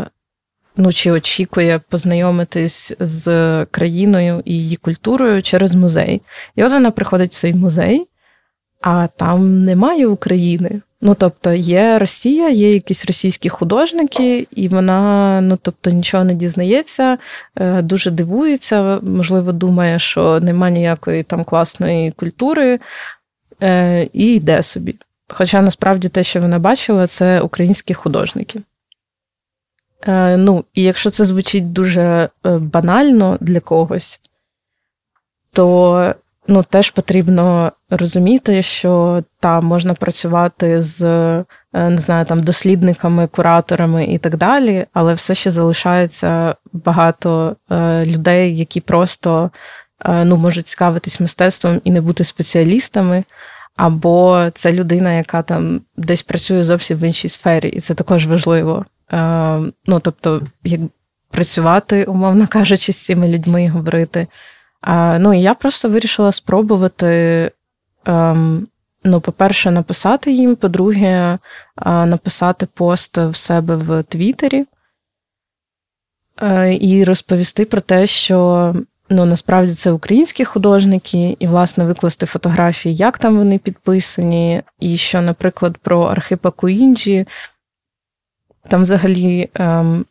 ну 0.77 0.93
чи 0.93 1.11
очікує 1.11 1.79
познайомитись 1.89 2.93
з 2.99 3.65
країною 3.65 4.41
і 4.45 4.53
її 4.53 4.75
культурою 4.75 5.41
через 5.43 5.75
музей. 5.75 6.21
І 6.55 6.63
от 6.63 6.71
вона 6.71 6.91
приходить 6.91 7.31
в 7.31 7.39
цей 7.39 7.53
музей, 7.53 8.07
а 8.81 9.07
там 9.07 9.63
немає 9.65 10.07
України. 10.07 10.81
Ну, 11.05 11.15
тобто, 11.19 11.53
є 11.53 11.97
Росія, 11.99 12.49
є 12.49 12.73
якісь 12.73 13.05
російські 13.05 13.49
художники, 13.49 14.47
і 14.51 14.67
вона, 14.67 15.39
ну 15.41 15.59
тобто, 15.61 15.89
нічого 15.89 16.23
не 16.23 16.33
дізнається, 16.33 17.17
е, 17.55 17.81
дуже 17.81 18.11
дивується, 18.11 18.99
можливо, 19.01 19.51
думає, 19.51 19.99
що 19.99 20.39
нема 20.39 20.69
ніякої 20.69 21.23
там 21.23 21.43
класної 21.43 22.11
культури. 22.11 22.79
Е, 23.61 24.07
і 24.13 24.35
йде 24.35 24.63
собі. 24.63 24.95
Хоча 25.27 25.61
насправді 25.61 26.09
те, 26.09 26.23
що 26.23 26.41
вона 26.41 26.59
бачила, 26.59 27.07
це 27.07 27.41
українські 27.41 27.93
художники. 27.93 28.61
Е, 30.07 30.37
ну, 30.37 30.65
І 30.73 30.81
якщо 30.81 31.09
це 31.09 31.23
звучить 31.23 31.73
дуже 31.73 32.01
е, 32.01 32.29
банально 32.57 33.37
для 33.41 33.59
когось, 33.59 34.19
то 35.53 36.13
ну, 36.47 36.63
теж 36.63 36.89
потрібно 36.89 37.71
розуміти, 37.89 38.61
що 38.61 39.23
там 39.39 39.65
можна 39.65 39.93
працювати 39.93 40.81
з 40.81 41.01
не 41.75 41.97
знаю, 41.97 42.25
там, 42.25 42.43
дослідниками, 42.43 43.27
кураторами 43.27 44.05
і 44.05 44.17
так 44.17 44.37
далі, 44.37 44.85
але 44.93 45.13
все 45.13 45.35
ще 45.35 45.51
залишається 45.51 46.55
багато 46.73 47.55
людей, 48.05 48.57
які 48.57 48.81
просто 48.81 49.51
ну, 50.05 50.37
можуть 50.37 50.67
цікавитись 50.67 51.19
мистецтвом 51.19 51.81
і 51.83 51.91
не 51.91 52.01
бути 52.01 52.23
спеціалістами. 52.23 53.23
Або 53.75 54.49
це 54.55 54.73
людина, 54.73 55.13
яка 55.13 55.41
там 55.41 55.81
десь 55.97 56.23
працює 56.23 56.63
зовсім 56.63 56.97
в 56.97 57.03
іншій 57.03 57.29
сфері, 57.29 57.69
і 57.69 57.81
це 57.81 57.93
також 57.93 58.27
важливо. 58.27 58.85
Е, 59.11 59.17
ну, 59.85 59.99
тобто, 59.99 60.41
як 60.63 60.81
працювати, 61.29 62.03
умовно 62.03 62.47
кажучи, 62.47 62.93
з 62.93 62.97
цими 62.97 63.27
людьми 63.27 63.67
говорити. 63.67 64.27
Е, 64.87 65.19
ну, 65.19 65.33
і 65.33 65.41
я 65.41 65.53
просто 65.53 65.89
вирішила 65.89 66.31
спробувати, 66.31 67.07
е, 68.07 68.35
ну, 69.03 69.21
по-перше, 69.21 69.71
написати 69.71 70.31
їм, 70.31 70.55
по-друге, 70.55 71.37
написати 71.85 72.65
пост 72.65 73.17
в 73.17 73.35
себе 73.35 73.75
в 73.75 74.03
Твіттері 74.03 74.65
і 76.79 77.03
розповісти 77.03 77.65
про 77.65 77.81
те, 77.81 78.07
що 78.07 78.75
Ну, 79.15 79.25
насправді 79.25 79.73
це 79.73 79.91
українські 79.91 80.45
художники, 80.45 81.37
і, 81.39 81.47
власне, 81.47 81.85
викласти 81.85 82.25
фотографії, 82.25 82.95
як 82.95 83.17
там 83.17 83.37
вони 83.37 83.57
підписані, 83.57 84.61
і 84.79 84.97
що, 84.97 85.21
наприклад, 85.21 85.77
про 85.77 86.01
Архипа 86.01 86.51
Куінджі, 86.51 87.27
там 88.69 88.81
взагалі 88.81 89.49
ем, 89.55 90.05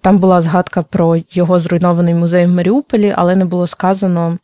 там 0.00 0.18
була 0.18 0.40
згадка 0.40 0.82
про 0.82 1.16
його 1.30 1.58
зруйнований 1.58 2.14
музей 2.14 2.46
в 2.46 2.50
Маріуполі, 2.50 3.14
але 3.16 3.36
не 3.36 3.44
було 3.44 3.66
сказано, 3.66 4.38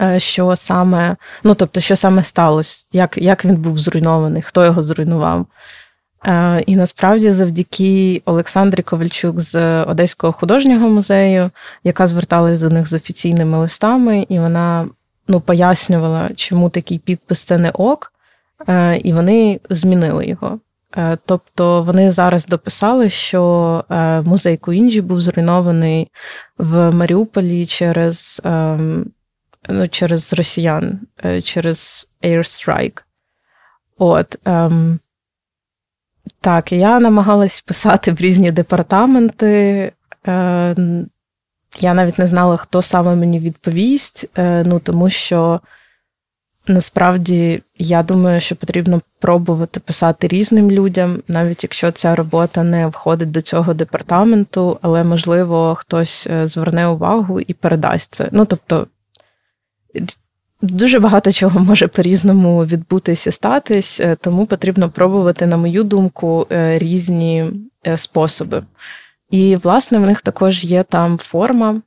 е, 0.00 0.20
що 0.20 0.56
саме, 0.56 1.16
ну, 1.44 1.54
тобто, 1.54 1.80
що 1.80 1.96
саме 1.96 2.24
сталося, 2.24 2.86
як, 2.92 3.18
як 3.18 3.44
він 3.44 3.56
був 3.56 3.78
зруйнований, 3.78 4.42
хто 4.42 4.64
його 4.64 4.82
зруйнував. 4.82 5.46
Е, 6.26 6.60
і 6.66 6.76
насправді, 6.76 7.30
завдяки 7.30 8.22
Олександрі 8.24 8.82
Ковальчук 8.82 9.40
з 9.40 9.82
Одеського 9.82 10.32
художнього 10.32 10.88
музею, 10.88 11.50
яка 11.84 12.06
зверталась 12.06 12.60
до 12.60 12.70
них 12.70 12.88
з 12.88 12.92
офіційними 12.92 13.58
листами, 13.58 14.26
і 14.28 14.38
вона 14.38 14.88
ну, 15.28 15.40
пояснювала, 15.40 16.30
чому 16.36 16.70
такий 16.70 16.98
підпис 16.98 17.38
це 17.38 17.58
не 17.58 17.70
ок, 17.70 18.12
е, 18.68 18.96
і 18.96 19.12
вони 19.12 19.60
змінили 19.70 20.26
його. 20.26 20.58
Е, 20.96 21.18
тобто 21.26 21.82
вони 21.82 22.12
зараз 22.12 22.46
дописали, 22.46 23.10
що 23.10 23.84
музей 24.24 24.56
Куінджі 24.56 25.00
був 25.00 25.20
зруйнований 25.20 26.08
в 26.58 26.90
Маріуполі 26.90 27.66
через 27.66 28.42
ем, 28.44 29.06
ну, 29.68 29.88
через 29.88 30.32
росіян, 30.32 31.00
через 31.42 32.08
Airstrike. 32.22 33.02
От. 33.98 34.36
Так, 36.40 36.72
я 36.72 37.00
намагалась 37.00 37.60
писати 37.60 38.12
в 38.12 38.20
різні 38.20 38.50
департаменти. 38.50 39.92
Е, 40.26 40.76
я 41.80 41.94
навіть 41.94 42.18
не 42.18 42.26
знала, 42.26 42.56
хто 42.56 42.82
саме 42.82 43.16
мені 43.16 43.38
відповість, 43.38 44.24
е, 44.38 44.64
ну 44.64 44.78
тому 44.80 45.10
що 45.10 45.60
насправді 46.66 47.62
я 47.78 48.02
думаю, 48.02 48.40
що 48.40 48.56
потрібно 48.56 49.00
пробувати 49.20 49.80
писати 49.80 50.28
різним 50.28 50.70
людям, 50.70 51.22
навіть 51.28 51.62
якщо 51.62 51.90
ця 51.90 52.14
робота 52.14 52.62
не 52.62 52.86
входить 52.86 53.30
до 53.30 53.42
цього 53.42 53.74
департаменту, 53.74 54.78
але 54.82 55.04
можливо 55.04 55.74
хтось 55.74 56.26
е, 56.26 56.46
зверне 56.46 56.86
увагу 56.86 57.40
і 57.40 57.54
передасть 57.54 58.14
це. 58.14 58.28
Ну 58.32 58.44
тобто. 58.44 58.86
Дуже 60.62 60.98
багато 60.98 61.32
чого 61.32 61.60
може 61.60 61.86
по-різному 61.86 62.64
відбутися 62.64 63.32
статись, 63.32 64.00
е, 64.00 64.16
тому 64.20 64.46
потрібно 64.46 64.90
пробувати, 64.90 65.46
на 65.46 65.56
мою 65.56 65.84
думку, 65.84 66.46
різні 66.50 67.44
способи. 67.96 68.62
І, 69.30 69.56
власне, 69.56 69.98
в 69.98 70.00
них 70.00 70.20
також 70.22 70.64
є 70.64 70.82
там 70.82 71.18
форма 71.18 71.70
е, 71.70 71.82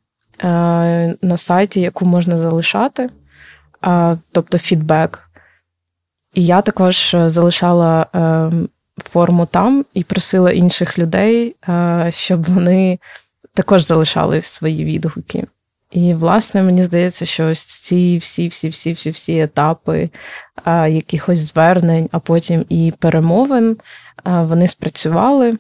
на 1.22 1.38
сайті, 1.38 1.82
яку 1.82 2.06
можна 2.06 2.38
залишати, 2.38 3.10
е, 3.86 4.18
тобто 4.32 4.58
фідбек. 4.58 5.30
І 6.34 6.46
я 6.46 6.62
також 6.62 7.16
залишала 7.25 8.06
е, 8.16 8.51
форму 8.98 9.46
там 9.46 9.86
і 9.94 10.04
просила 10.04 10.51
інших 10.51 11.00
людей, 11.00 11.56
щоб 12.10 12.44
вони 12.44 13.00
також 13.54 13.86
залишали 13.86 14.42
свої 14.42 14.86
відгуки. 14.86 15.48
І, 15.91 16.13
власне, 16.13 16.63
мені 16.63 16.83
здається, 16.83 17.25
що 17.25 17.48
ось 17.48 17.63
ці 17.63 18.17
всі-всі-всі-всі-всі 18.17 19.39
етапи 19.39 20.10
якихось 20.88 21.39
звернень, 21.39 22.10
а 22.12 22.19
потім 22.19 22.65
і 22.69 22.93
перемовин, 23.00 23.77
вони 24.25 24.67
спрацювали. 24.67 25.57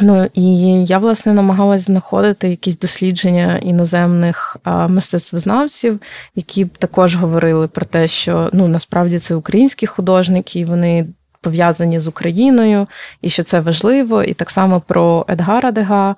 Ну 0.00 0.26
і 0.34 0.44
я 0.84 0.98
власне 0.98 1.32
намагалась 1.32 1.80
знаходити 1.80 2.48
якісь 2.48 2.78
дослідження 2.78 3.58
іноземних 3.58 4.56
а, 4.64 4.88
мистецтвознавців, 4.88 6.00
які 6.34 6.64
б 6.64 6.78
також 6.78 7.16
говорили 7.16 7.68
про 7.68 7.86
те, 7.86 8.08
що 8.08 8.50
ну 8.52 8.68
насправді 8.68 9.18
це 9.18 9.34
українські 9.34 9.86
художники, 9.86 10.60
і 10.60 10.64
вони 10.64 11.06
пов'язані 11.40 12.00
з 12.00 12.08
Україною, 12.08 12.86
і 13.22 13.28
що 13.28 13.42
це 13.42 13.60
важливо. 13.60 14.22
І 14.22 14.34
так 14.34 14.50
само 14.50 14.80
про 14.80 15.26
Едгара 15.28 15.70
Дега, 15.72 16.16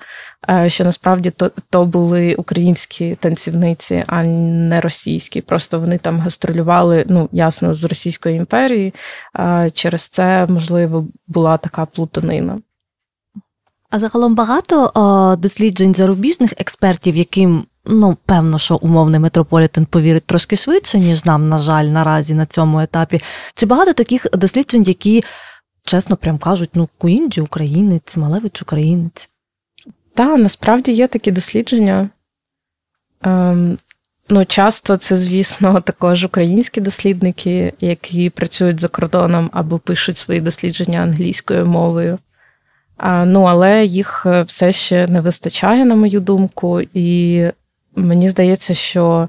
що 0.67 0.85
насправді 0.85 1.31
то, 1.31 1.51
то 1.71 1.85
були 1.85 2.35
українські 2.35 3.15
танцівниці, 3.15 4.05
а 4.07 4.23
не 4.23 4.81
російські. 4.81 5.41
Просто 5.41 5.81
вони 5.81 5.99
там 5.99 6.21
гастролювали, 6.21 7.05
ну 7.09 7.29
ясно, 7.33 7.75
з 7.75 7.85
Російської 7.85 8.37
імперії. 8.37 8.95
Через 9.73 10.03
це 10.03 10.47
можливо 10.47 11.07
була 11.27 11.57
така 11.57 11.87
плутанина. 11.87 12.59
А 13.91 14.01
загалом 14.01 14.35
багато 14.35 14.91
о, 14.95 15.37
досліджень 15.37 15.95
зарубіжних 15.95 16.53
експертів, 16.59 17.17
яким 17.17 17.65
ну 17.85 18.17
певно, 18.27 18.59
що 18.59 18.77
умовний 18.77 19.21
метрополітен 19.21 19.87
повірить 19.87 20.25
трошки 20.25 20.57
швидше, 20.57 20.99
ніж 20.99 21.25
нам, 21.25 21.49
на 21.49 21.59
жаль, 21.59 21.85
наразі 21.85 22.35
на 22.35 22.47
цьому 22.47 22.81
етапі. 22.81 23.21
Чи 23.55 23.67
багато 23.67 23.93
таких 23.93 24.27
досліджень, 24.33 24.83
які 24.83 25.25
чесно 25.85 26.17
прям 26.17 26.39
кажуть, 26.39 26.71
ну 26.75 26.89
Куінджі 26.99 27.41
українець, 27.41 28.17
Малевич 28.17 28.63
українець? 28.63 29.29
Так, 30.15 30.39
насправді 30.39 30.93
є 30.93 31.07
такі 31.07 31.31
дослідження. 31.31 32.09
Ем, 33.23 33.77
Ну, 34.33 34.45
часто 34.45 34.97
це, 34.97 35.17
звісно, 35.17 35.81
також 35.85 36.25
українські 36.25 36.81
дослідники, 36.81 37.73
які 37.81 38.31
працюють 38.31 38.81
за 38.81 38.89
кордоном 38.89 39.51
або 39.53 39.79
пишуть 39.79 40.19
свої 40.19 40.41
дослідження 40.41 41.01
англійською 41.01 41.67
мовою. 41.67 42.19
Ну, 43.05 43.43
але 43.43 43.85
їх 43.85 44.23
е, 44.27 44.43
все 44.43 44.73
ще 44.73 45.07
не 45.07 45.21
вистачає, 45.21 45.85
на 45.85 45.95
мою 45.95 46.21
думку, 46.21 46.81
і 46.95 47.45
мені 47.97 48.29
здається, 48.29 48.75
що 48.75 49.29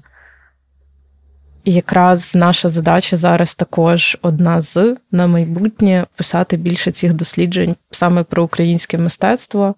якраз 1.66 2.36
наша 2.36 2.70
задача 2.70 3.18
зараз 3.18 3.56
також 3.56 4.18
одна 4.22 4.62
з 4.62 4.96
на 5.12 5.28
майбутнє 5.28 6.06
писати 6.16 6.58
більше 6.58 6.92
цих 6.92 7.14
досліджень 7.14 7.76
саме 7.92 8.24
про 8.24 8.44
українське 8.44 8.98
мистецтво, 8.98 9.76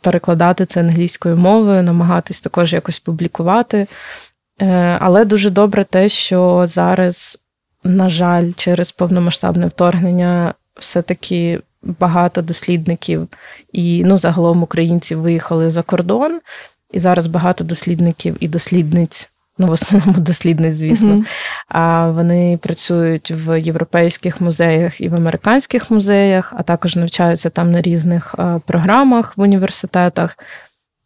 перекладати 0.00 0.66
це 0.66 0.80
англійською 0.80 1.36
мовою, 1.36 1.82
намагатись 1.82 2.40
також 2.40 2.72
якось 2.72 3.00
публікувати. 3.00 3.86
Е, 4.62 4.98
але 5.00 5.24
дуже 5.24 5.50
добре 5.50 5.84
те, 5.84 6.08
що 6.08 6.64
зараз, 6.66 7.38
на 7.84 8.08
жаль, 8.08 8.52
через 8.56 8.92
повномасштабне 8.92 9.66
вторгнення 9.66 10.54
все-таки 10.74 11.60
багато 11.82 12.42
дослідників 12.42 13.28
і 13.72 14.04
ну, 14.04 14.18
загалом 14.18 14.62
українців 14.62 15.20
виїхали 15.20 15.70
за 15.70 15.82
кордон, 15.82 16.40
і 16.92 17.00
зараз 17.00 17.26
багато 17.26 17.64
дослідників 17.64 18.36
і 18.40 18.48
дослідниць. 18.48 19.30
Ну, 19.58 19.66
в 19.66 19.70
основному 19.70 20.18
дослідниць, 20.18 20.76
звісно. 20.76 21.14
Uh-huh. 21.14 21.24
А 21.68 22.10
вони 22.10 22.58
працюють 22.62 23.30
в 23.30 23.60
європейських 23.60 24.40
музеях 24.40 25.00
і 25.00 25.08
в 25.08 25.14
американських 25.14 25.90
музеях, 25.90 26.52
а 26.56 26.62
також 26.62 26.96
навчаються 26.96 27.50
там 27.50 27.70
на 27.70 27.82
різних 27.82 28.34
програмах 28.66 29.36
в 29.36 29.40
університетах. 29.40 30.36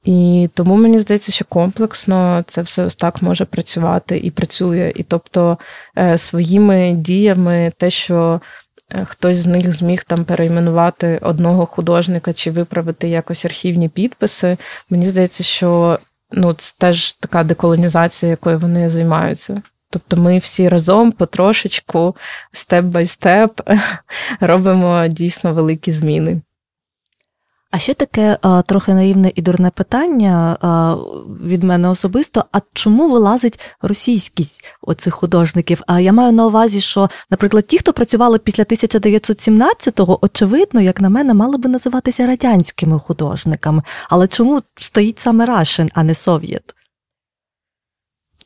І 0.04 0.48
тому 0.54 0.76
мені 0.76 0.98
здається, 0.98 1.32
що 1.32 1.44
комплексно 1.44 2.44
це 2.46 2.62
все 2.62 2.84
ось 2.84 2.96
так 2.96 3.22
може 3.22 3.44
працювати 3.44 4.18
і 4.18 4.30
працює. 4.30 4.92
І 4.96 5.02
тобто 5.02 5.58
е, 5.98 6.18
своїми 6.18 6.92
діями, 6.92 7.72
те, 7.76 7.90
що 7.90 8.40
хтось 9.04 9.36
з 9.36 9.46
них 9.46 9.74
зміг 9.74 10.04
там 10.04 10.24
перейменувати 10.24 11.18
одного 11.22 11.66
художника 11.66 12.32
чи 12.32 12.50
виправити 12.50 13.08
якось 13.08 13.44
архівні 13.44 13.88
підписи. 13.88 14.56
Мені 14.90 15.06
здається, 15.06 15.44
що 15.44 15.98
ну, 16.32 16.52
це 16.52 16.74
теж 16.78 17.12
така 17.12 17.44
деколонізація, 17.44 18.30
якою 18.30 18.58
вони 18.58 18.90
займаються. 18.90 19.62
Тобто 19.90 20.16
ми 20.16 20.38
всі 20.38 20.68
разом 20.68 21.12
потрошечку, 21.12 22.16
степ 22.52 22.84
бай 22.84 23.06
степ, 23.06 23.60
робимо 24.40 25.06
дійсно 25.08 25.54
великі 25.54 25.92
зміни. 25.92 26.40
А 27.70 27.78
ще 27.78 27.94
таке 27.94 28.38
а, 28.42 28.62
трохи 28.62 28.94
наївне 28.94 29.32
і 29.34 29.42
дурне 29.42 29.70
питання 29.70 30.56
а, 30.60 30.96
від 31.44 31.62
мене 31.62 31.88
особисто: 31.88 32.44
а 32.52 32.58
чому 32.72 33.10
вилазить 33.10 33.60
російськість 33.82 34.64
оцих 34.82 35.14
художників? 35.14 35.82
А 35.86 36.00
я 36.00 36.12
маю 36.12 36.32
на 36.32 36.46
увазі, 36.46 36.80
що, 36.80 37.10
наприклад, 37.30 37.66
ті, 37.66 37.78
хто 37.78 37.92
працювали 37.92 38.38
після 38.38 38.62
1917-го, 38.62 40.18
очевидно, 40.22 40.80
як 40.80 41.00
на 41.00 41.08
мене, 41.08 41.34
мали 41.34 41.58
би 41.58 41.68
називатися 41.68 42.26
радянськими 42.26 42.98
художниками. 42.98 43.82
Але 44.08 44.28
чому 44.28 44.62
стоїть 44.76 45.18
саме 45.18 45.46
Рашин, 45.46 45.90
а 45.94 46.02
не 46.02 46.14
Совєт? 46.14 46.74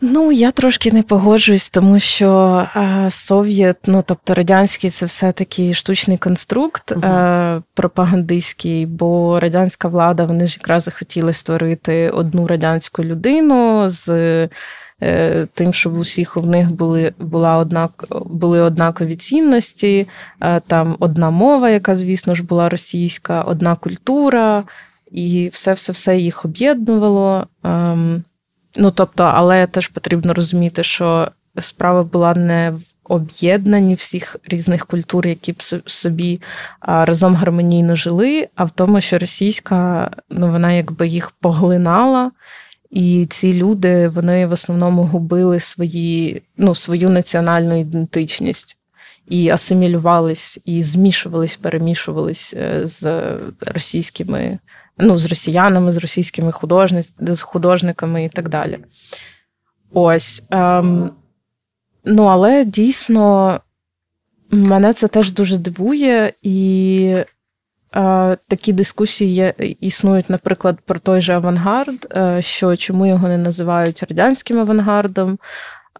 Ну, 0.06 0.30
я 0.30 0.50
трошки 0.50 0.92
не 0.92 1.02
погоджуюсь, 1.02 1.70
тому 1.70 1.98
що 1.98 2.66
е, 2.76 3.10
совєт, 3.10 3.76
ну 3.86 4.04
тобто 4.06 4.34
радянський, 4.34 4.90
це 4.90 5.06
все 5.06 5.32
таки 5.32 5.74
штучний 5.74 6.18
конструкт 6.18 6.92
uh 6.92 7.56
е, 7.56 7.62
пропагандистський, 7.74 8.86
бо 8.86 9.40
радянська 9.40 9.88
влада 9.88 10.24
вони 10.24 10.46
ж 10.46 10.56
якраз 10.60 10.82
захотіли 10.82 11.32
створити 11.32 12.10
одну 12.10 12.46
радянську 12.46 13.04
людину 13.04 13.88
з 13.88 14.08
е, 15.02 15.46
тим, 15.54 15.72
щоб 15.72 15.98
усіх 15.98 16.36
у 16.36 16.42
них 16.42 16.72
були 16.72 17.12
була 17.18 17.56
однак, 17.56 18.04
були 18.26 18.60
однакові 18.60 19.16
цінності, 19.16 20.08
там 20.66 20.96
одна 21.00 21.30
мова, 21.30 21.70
яка, 21.70 21.94
звісно 21.94 22.34
ж, 22.34 22.42
була 22.42 22.68
російська, 22.68 23.42
одна 23.42 23.76
культура, 23.76 24.64
і 25.10 25.50
все 25.52 25.72
все 25.72 25.92
все 25.92 26.16
їх 26.16 26.44
об'єднувало. 26.44 27.46
Ну 28.76 28.90
тобто, 28.90 29.24
але 29.24 29.66
теж 29.66 29.88
потрібно 29.88 30.34
розуміти, 30.34 30.82
що 30.82 31.28
справа 31.58 32.02
була 32.02 32.34
не 32.34 32.70
в 32.70 32.80
об'єднанні 33.04 33.94
всіх 33.94 34.36
різних 34.44 34.86
культур, 34.86 35.26
які 35.26 35.52
б 35.52 35.62
собі 35.86 36.40
разом 36.80 37.34
гармонійно 37.34 37.96
жили, 37.96 38.48
а 38.54 38.64
в 38.64 38.70
тому, 38.70 39.00
що 39.00 39.18
російська 39.18 40.10
ну 40.30 40.50
вона 40.50 40.72
якби 40.72 41.08
їх 41.08 41.30
поглинала. 41.30 42.30
І 42.90 43.26
ці 43.30 43.52
люди 43.52 44.08
вони 44.08 44.46
в 44.46 44.52
основному 44.52 45.02
губили 45.02 45.60
свої, 45.60 46.42
ну, 46.56 46.74
свою 46.74 47.10
національну 47.10 47.80
ідентичність 47.80 48.78
і 49.28 49.48
асимілювались, 49.48 50.60
і 50.64 50.82
змішувались, 50.82 51.56
перемішувались 51.56 52.54
е, 52.56 52.80
з 52.84 53.32
російськими 53.60 54.58
ну, 54.98 55.18
з 55.18 55.26
росіянами, 55.26 55.92
з 55.92 55.96
російськими 55.96 56.52
художниками, 56.52 57.34
з 57.34 57.42
художниками 57.42 58.24
і 58.24 58.28
так 58.28 58.48
далі. 58.48 58.78
Ось. 59.92 60.42
Ем, 60.50 61.10
Ну, 62.04 62.24
але 62.24 62.64
дійсно 62.64 63.60
мене 64.50 64.92
це 64.92 65.08
теж 65.08 65.32
дуже 65.32 65.58
дивує, 65.58 66.32
і 66.42 67.16
е, 67.96 68.36
такі 68.48 68.72
дискусії 68.72 69.34
є, 69.34 69.54
існують, 69.80 70.30
наприклад, 70.30 70.78
про 70.86 70.98
той 70.98 71.20
же 71.20 71.34
авангард, 71.34 72.12
е, 72.16 72.42
що 72.42 72.76
чому 72.76 73.06
його 73.06 73.28
не 73.28 73.38
називають 73.38 74.02
радянським 74.02 74.58
авангардом, 74.58 75.38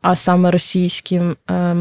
а 0.03 0.17
саме 0.17 0.51
російським. 0.51 1.37
Е, 1.51 1.77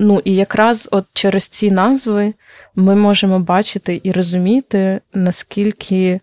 Ну 0.00 0.22
і 0.24 0.34
якраз 0.34 0.88
от 0.92 1.06
через 1.12 1.44
ці 1.44 1.70
назви 1.70 2.34
ми 2.78 2.96
можемо 2.96 3.38
бачити 3.38 4.00
і 4.02 4.12
розуміти, 4.12 5.00
наскільки 5.14 6.20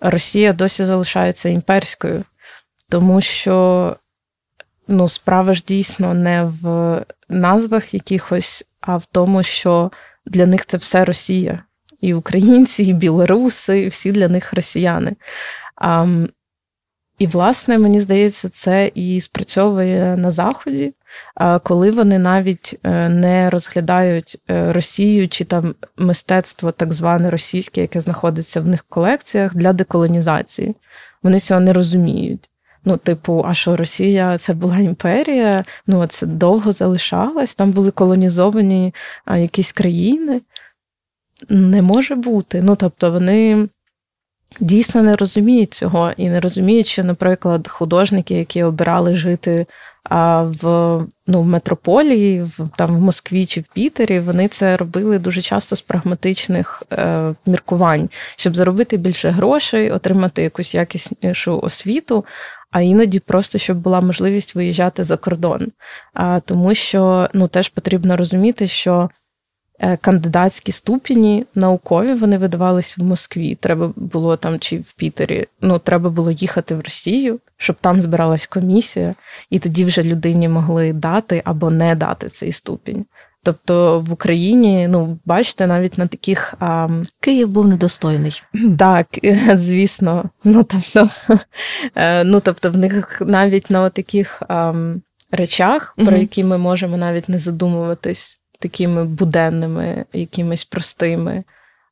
Росія 0.00 0.52
досі 0.52 0.84
залишається 0.84 1.48
імперською, 1.48 2.24
тому 2.88 3.20
що 3.20 3.96
ну, 4.88 5.08
справа 5.08 5.54
ж 5.54 5.64
дійсно 5.66 6.14
не 6.14 6.44
в 6.44 7.04
назвах 7.28 7.94
якихось, 7.94 8.64
а 8.80 8.96
в 8.96 9.04
тому, 9.12 9.42
що 9.42 9.90
для 10.26 10.46
них 10.46 10.66
це 10.66 10.76
все 10.76 11.04
Росія. 11.04 11.62
І 12.00 12.14
українці, 12.14 12.82
і 12.82 12.92
білоруси, 12.92 13.80
і 13.80 13.88
всі 13.88 14.12
для 14.12 14.28
них 14.28 14.52
росіяни. 14.52 15.16
А, 15.76 16.06
І, 17.18 17.26
власне, 17.26 17.78
мені 17.78 18.00
здається, 18.00 18.48
це 18.48 18.90
і 18.94 19.20
спрацьовує 19.20 20.16
на 20.16 20.30
Заході, 20.30 20.94
коли 21.62 21.90
вони 21.90 22.18
навіть 22.18 22.78
е, 22.84 23.08
не 23.08 23.50
розглядають 23.50 24.38
е, 24.50 24.72
Росію 24.72 25.28
чи 25.28 25.44
там 25.44 25.74
мистецтво, 25.96 26.72
так 26.72 26.92
зване 26.92 27.30
російське, 27.30 27.80
яке 27.80 28.00
знаходиться 28.00 28.60
в 28.60 28.66
них 28.66 28.84
колекціях 28.88 29.54
для 29.54 29.72
деколонізації. 29.72 30.76
Вони 31.22 31.40
цього 31.40 31.60
не 31.60 31.72
розуміють. 31.72 32.50
Ну, 32.84 32.96
типу, 32.96 33.44
а 33.48 33.54
що 33.54 33.76
Росія 33.76 34.38
це 34.38 34.52
була 34.52 34.78
імперія? 34.78 35.64
Ну, 35.86 36.06
це 36.06 36.26
довго 36.26 36.72
залишалось, 36.72 37.54
там 37.54 37.70
були 37.70 37.90
колонізовані 37.90 38.94
якісь 39.36 39.72
країни. 39.72 40.40
Не 41.48 41.82
може 41.82 42.14
бути. 42.14 42.62
Ну, 42.62 42.76
тобто, 42.76 43.10
вони 43.10 43.68
дійсно 44.60 45.02
не 45.02 45.16
розуміють 45.16 45.74
цього 45.74 46.12
і 46.16 46.28
не 46.28 46.40
розуміють, 46.40 46.86
що, 46.86 47.04
наприклад, 47.04 47.68
художники, 47.68 48.34
які 48.34 48.62
обирали 48.62 49.14
жити 49.14 49.66
а, 50.08 50.42
в 50.42 50.62
ну, 51.26 51.42
в 51.42 51.46
метрополії, 51.46 52.42
в 52.42 52.68
там 52.76 52.96
в 52.96 53.00
Москві 53.00 53.46
чи 53.46 53.60
в 53.60 53.64
Пітері, 53.64 54.20
вони 54.20 54.48
це 54.48 54.76
робили 54.76 55.18
дуже 55.18 55.42
часто 55.42 55.76
з 55.76 55.80
прагматичних 55.80 56.82
е, 56.92 57.34
міркувань, 57.46 58.10
щоб 58.36 58.56
заробити 58.56 58.96
більше 58.96 59.30
грошей, 59.30 59.90
отримати 59.90 60.42
якусь 60.42 60.74
якіснішу 60.74 61.60
освіту 61.62 62.24
а 62.70 62.80
іноді 62.80 63.20
просто 63.20 63.58
щоб 63.58 63.78
була 63.78 64.00
можливість 64.00 64.54
виїжджати 64.54 65.04
за 65.04 65.16
кордон. 65.16 65.72
А, 66.14 66.40
Тому 66.40 66.74
що 66.74 67.28
ну, 67.32 67.48
теж 67.48 67.68
потрібно 67.68 68.16
розуміти, 68.16 68.68
що 68.68 69.10
кандидатські 70.00 70.72
ступені 70.72 71.46
наукові 71.54 72.14
вони 72.14 72.38
видавались 72.38 72.98
в 72.98 73.02
Москві. 73.02 73.54
Треба 73.54 73.92
було 73.96 74.36
там 74.36 74.58
чи 74.58 74.78
в 74.78 74.92
Пітері. 74.92 75.46
Ну, 75.60 75.78
треба 75.78 76.10
було 76.10 76.30
їхати 76.30 76.74
в 76.74 76.80
Росію, 76.80 77.40
щоб 77.56 77.76
там 77.80 78.00
збиралась 78.00 78.46
комісія, 78.46 79.14
і 79.50 79.58
тоді 79.58 79.84
вже 79.84 80.02
людині 80.02 80.48
могли 80.48 80.92
дати 80.92 81.42
або 81.44 81.70
не 81.70 81.94
дати 81.94 82.28
цей 82.28 82.52
ступінь. 82.52 83.04
Тобто 83.42 84.00
в 84.00 84.12
Україні, 84.12 84.88
ну 84.88 85.18
бачите, 85.24 85.66
навіть 85.66 85.98
на 85.98 86.06
таких 86.06 86.54
а... 86.60 86.88
Київ 87.20 87.48
був 87.48 87.68
недостойний. 87.68 88.42
Так, 88.78 89.06
звісно. 89.54 90.30
Ну 90.44 90.64
тобто, 90.64 91.08
е, 91.94 92.24
ну 92.24 92.40
тобто, 92.40 92.70
в 92.70 92.76
них 92.76 93.22
навіть 93.26 93.70
на 93.70 93.90
таких 93.90 94.42
а, 94.48 94.74
речах, 95.30 95.94
про 95.96 96.16
які 96.16 96.44
ми 96.44 96.58
можемо 96.58 96.96
навіть 96.96 97.28
не 97.28 97.38
задумуватись, 97.38 98.37
такими 98.58 99.04
буденними, 99.04 100.04
якимись 100.12 100.64
простими, 100.64 101.44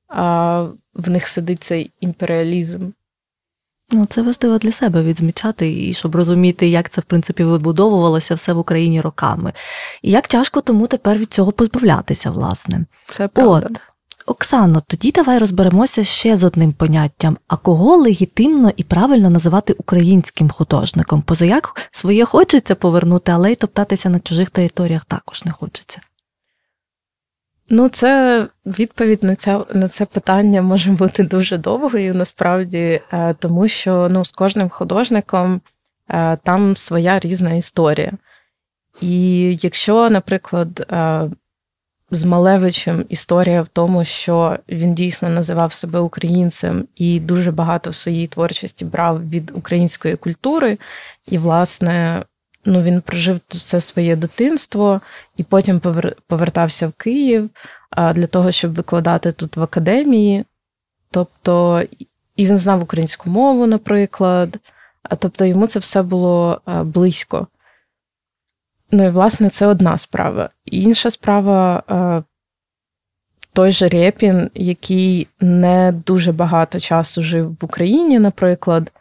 а 0.08 0.66
в 0.94 1.10
них 1.10 1.28
сидить 1.28 1.64
цей 1.64 1.90
імперіалізм. 2.00 2.90
Ну, 3.90 4.06
це 4.06 4.22
важливо 4.22 4.58
для 4.58 4.72
себе 4.72 5.02
відзмічати, 5.02 5.88
і 5.88 5.94
щоб 5.94 6.16
розуміти, 6.16 6.68
як 6.68 6.90
це 6.90 7.00
в 7.00 7.04
принципі 7.04 7.44
вибудовувалося 7.44 8.34
все 8.34 8.52
в 8.52 8.58
Україні 8.58 9.00
роками. 9.00 9.52
І 10.02 10.10
як 10.10 10.28
тяжко 10.28 10.60
тому 10.60 10.86
тепер 10.86 11.18
від 11.18 11.32
цього 11.32 11.52
позбавлятися, 11.52 12.30
власне. 12.30 12.84
Це 13.08 13.28
правда. 13.28 13.66
От, 13.70 13.80
Оксано, 14.26 14.82
тоді 14.86 15.12
давай 15.12 15.38
розберемося 15.38 16.04
ще 16.04 16.36
з 16.36 16.44
одним 16.44 16.72
поняттям: 16.72 17.36
а 17.48 17.56
кого 17.56 17.96
легітимно 17.96 18.72
і 18.76 18.84
правильно 18.84 19.30
називати 19.30 19.72
українським 19.72 20.50
художником? 20.50 21.22
Позаяк 21.22 21.88
своє 21.90 22.24
хочеться 22.24 22.74
повернути, 22.74 23.32
але 23.32 23.52
й 23.52 23.54
топтатися 23.54 24.08
на 24.08 24.20
чужих 24.20 24.50
територіях 24.50 25.04
також 25.04 25.44
не 25.44 25.52
хочеться. 25.52 26.00
Ну, 27.68 27.88
це 27.88 28.46
відповідь 28.66 29.22
на 29.22 29.36
це 29.36 29.60
на 29.74 29.88
це 29.88 30.04
питання 30.06 30.62
може 30.62 30.90
бути 30.90 31.22
дуже 31.22 31.58
довгою, 31.58 32.14
насправді, 32.14 33.00
е, 33.12 33.34
тому 33.34 33.68
що 33.68 34.08
ну, 34.10 34.24
з 34.24 34.32
кожним 34.32 34.68
художником 34.68 35.60
е, 36.08 36.36
там 36.36 36.76
своя 36.76 37.18
різна 37.18 37.54
історія. 37.54 38.12
І 39.00 39.58
якщо, 39.62 40.10
наприклад, 40.10 40.86
е, 40.90 41.30
з 42.10 42.24
Малевичем 42.24 43.04
історія 43.08 43.62
в 43.62 43.68
тому, 43.68 44.04
що 44.04 44.58
він 44.68 44.94
дійсно 44.94 45.28
називав 45.28 45.72
себе 45.72 45.98
українцем 45.98 46.88
і 46.96 47.20
дуже 47.20 47.52
багато 47.52 47.90
в 47.90 47.94
своїй 47.94 48.26
творчості 48.26 48.84
брав 48.84 49.28
від 49.30 49.52
української 49.54 50.16
культури, 50.16 50.78
і, 51.26 51.38
власне, 51.38 52.22
ну, 52.66 52.80
він 52.82 53.00
прожив 53.00 53.40
це 53.48 53.80
своє 53.80 54.16
дитинство 54.16 55.00
і 55.36 55.42
потім 55.42 55.80
повертався 56.26 56.88
в 56.88 56.92
Київ 56.92 57.50
для 58.14 58.26
того, 58.26 58.50
щоб 58.50 58.74
викладати 58.74 59.32
тут 59.32 59.56
в 59.56 59.62
академії. 59.62 60.44
Тобто, 61.10 61.82
і 62.36 62.46
він 62.46 62.58
знав 62.58 62.82
українську 62.82 63.30
мову, 63.30 63.66
наприклад. 63.66 64.58
Тобто 65.18 65.44
йому 65.44 65.66
це 65.66 65.78
все 65.78 66.02
було 66.02 66.60
близько. 66.66 67.46
Ну 68.90 69.04
і, 69.04 69.08
власне, 69.08 69.50
це 69.50 69.66
одна 69.66 69.98
справа. 69.98 70.50
Інша 70.64 71.10
справа 71.10 71.82
той 73.52 73.72
же 73.72 73.88
Рєпін, 73.88 74.50
який 74.54 75.28
не 75.40 75.92
дуже 76.06 76.32
багато 76.32 76.80
часу 76.80 77.22
жив 77.22 77.56
в 77.60 77.64
Україні, 77.64 78.18
наприклад. 78.18 78.92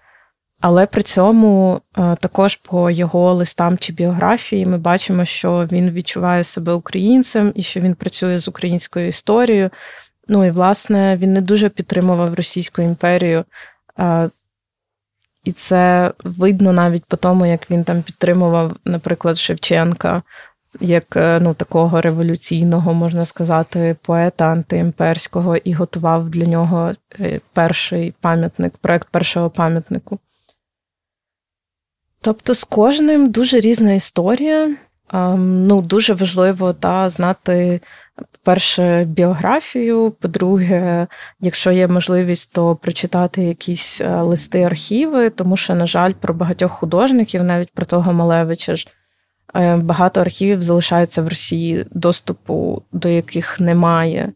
Але 0.62 0.86
при 0.86 1.04
цьому 1.04 1.82
е, 1.98 2.16
також 2.22 2.56
по 2.56 2.92
його 2.92 3.34
листам 3.34 3.78
чи 3.78 3.94
біографії 3.94 4.66
ми 4.66 4.78
бачимо, 4.78 5.26
що 5.26 5.68
він 5.72 5.92
відчуває 5.92 6.44
себе 6.44 6.74
українцем 6.74 7.52
і 7.56 7.64
що 7.64 7.80
він 7.80 7.96
працює 7.96 8.40
з 8.40 8.48
українською 8.48 9.08
історією. 9.08 9.70
Ну 10.28 10.46
і 10.46 10.52
власне 10.52 11.18
він 11.18 11.34
не 11.34 11.42
дуже 11.42 11.70
підтримував 11.70 12.34
Російську 12.34 12.82
імперію. 12.82 13.44
Е, 14.00 14.30
і 15.44 15.52
це 15.52 16.12
видно 16.24 16.74
навіть 16.74 17.06
по 17.06 17.18
тому, 17.18 17.46
як 17.46 17.72
він 17.72 17.84
там 17.84 18.02
підтримував, 18.02 18.76
наприклад, 18.86 19.38
Шевченка, 19.38 20.24
як 20.80 21.16
е, 21.16 21.40
ну, 21.42 21.54
такого 21.54 22.02
революційного, 22.02 22.94
можна 22.94 23.26
сказати, 23.26 23.96
поета 24.02 24.46
антиімперського, 24.46 25.58
і 25.58 25.74
готував 25.74 26.30
для 26.30 26.46
нього 26.46 26.92
перший 27.54 28.14
пам'ятник, 28.22 28.78
проект 28.78 29.10
першого 29.10 29.50
пам'ятнику. 29.50 30.20
Тобто 32.26 32.54
з 32.54 32.64
кожним 32.64 33.30
дуже 33.32 33.60
різна 33.60 33.94
історія. 33.94 34.76
Ну, 35.38 35.82
Дуже 35.82 36.14
важливо 36.14 36.74
та, 36.74 37.10
знати, 37.10 37.82
по-перше, 38.16 39.04
біографію. 39.04 40.12
По-друге, 40.12 41.08
якщо 41.40 41.72
є 41.72 41.88
можливість, 41.88 42.54
то 42.54 42.76
прочитати 42.76 43.44
якісь 43.44 44.02
е, 44.02 44.22
листи 44.22 44.64
архіви, 44.64 45.30
тому 45.30 45.58
що, 45.58 45.76
на 45.76 45.88
жаль, 45.88 46.14
про 46.14 46.34
багатьох 46.34 46.72
художників, 46.72 47.44
навіть 47.44 47.72
про 47.72 47.86
того 47.86 48.14
Малевича 48.14 48.76
ж, 48.76 48.88
е, 49.56 49.76
багато 49.76 50.22
архівів 50.22 50.62
залишається 50.62 51.22
в 51.22 51.28
Росії, 51.28 51.86
доступу 51.92 52.82
до 52.92 53.10
яких 53.10 53.60
немає 53.60 54.34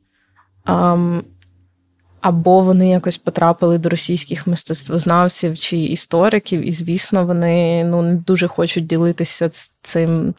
або 2.21 2.61
вони 2.61 2.89
якось 2.89 3.17
потрапили 3.17 3.77
до 3.77 3.89
російських 3.89 4.47
мистецтвознавців 4.47 5.57
чи 5.57 5.77
істориків, 5.77 6.67
і, 6.67 6.71
звісно, 6.71 7.25
вони 7.25 7.83
ну, 7.83 8.01
не 8.01 8.15
дуже 8.15 8.47
хочуть 8.47 8.87
ділитися 8.87 9.49
цим. 9.81 10.33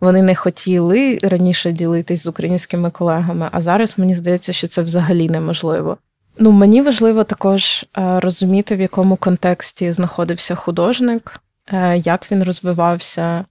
Вони 0.00 0.22
не 0.22 0.34
хотіли 0.34 1.18
раніше 1.22 1.72
ділитись 1.72 2.22
з 2.22 2.26
українськими 2.26 2.90
колегами, 2.90 3.48
а 3.52 3.62
зараз 3.62 3.98
мені 3.98 4.14
здається, 4.14 4.52
що 4.52 4.68
це 4.68 4.82
взагалі 4.82 5.28
неможливо. 5.28 5.96
Ну, 6.38 6.50
мені 6.50 6.82
важливо 6.82 7.24
також 7.24 7.84
е, 7.98 8.20
розуміти, 8.20 8.76
в 8.76 8.80
якому 8.80 9.16
контексті 9.16 9.92
знаходився 9.92 10.54
художник, 10.54 11.40
е, 11.72 11.98
як 11.98 12.32
він 12.32 12.42
розвивався, 12.42 13.44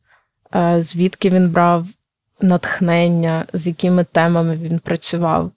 е, 0.55 0.81
звідки 0.81 1.29
він 1.29 1.49
брав 1.49 1.87
натхнення, 2.41 3.45
з 3.53 3.67
якими 3.67 4.03
темами 4.03 4.55
він 4.55 4.79
працював. 4.79 5.51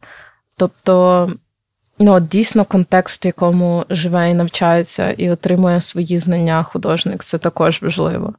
Тобто 0.56 1.30
ну, 1.98 2.12
от 2.12 2.28
дійсно 2.28 2.64
контекст, 2.64 3.24
в 3.24 3.26
якому 3.26 3.84
живе 3.90 4.30
і 4.30 4.34
навчається, 4.34 5.10
і 5.10 5.30
отримує 5.30 5.80
свої 5.80 6.18
знання 6.18 6.62
художник, 6.62 7.24
це 7.24 7.38
також 7.38 7.82
важливо. 7.82 8.34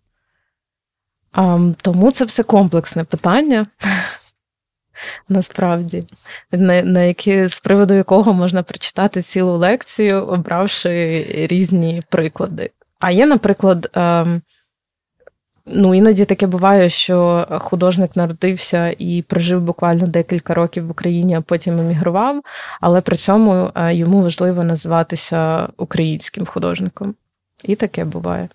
А, 1.32 1.60
Тому 1.82 2.12
це 2.12 2.26
все 2.26 2.44
комплексне 2.44 3.04
питання. 3.04 3.68
Насправді, 5.30 6.04
на, 6.52 6.82
на 6.82 7.02
які, 7.02 7.48
з 7.48 7.60
приводу 7.60 7.94
якого 7.94 8.34
можна 8.34 8.64
прочитати 8.64 9.22
цілу 9.22 9.58
лекцію, 9.58 10.26
обравши 10.26 11.26
різні 11.52 12.04
приклади. 12.10 12.70
А 13.00 13.12
є, 13.12 13.26
наприклад, 13.26 13.90
ем, 13.94 14.42
Ну, 15.68 15.96
іноді 15.96 16.26
таке 16.26 16.48
буває, 16.48 16.90
що 16.90 17.48
художник 17.60 18.16
народився 18.16 18.96
і 18.98 19.22
прожив 19.28 19.62
буквально 19.62 20.08
декілька 20.08 20.54
років 20.54 20.88
в 20.88 20.92
Україні, 20.92 21.36
а 21.36 21.42
потім 21.42 21.80
емігрував, 21.80 22.42
але 22.82 23.02
при 23.02 23.18
цьому 23.18 23.70
е, 23.76 23.96
йому 23.96 24.22
важливо 24.22 24.64
називатися 24.64 25.70
українським 25.78 26.46
художником. 26.46 27.16
І 27.64 27.76
таке 27.76 28.06
буває. 28.06 28.50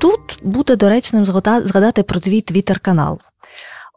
Тут 0.00 0.38
буде 0.42 0.76
доречним 0.76 1.26
згадати 1.64 2.02
про 2.02 2.20
твій 2.20 2.40
твіттер-канал. 2.40 3.18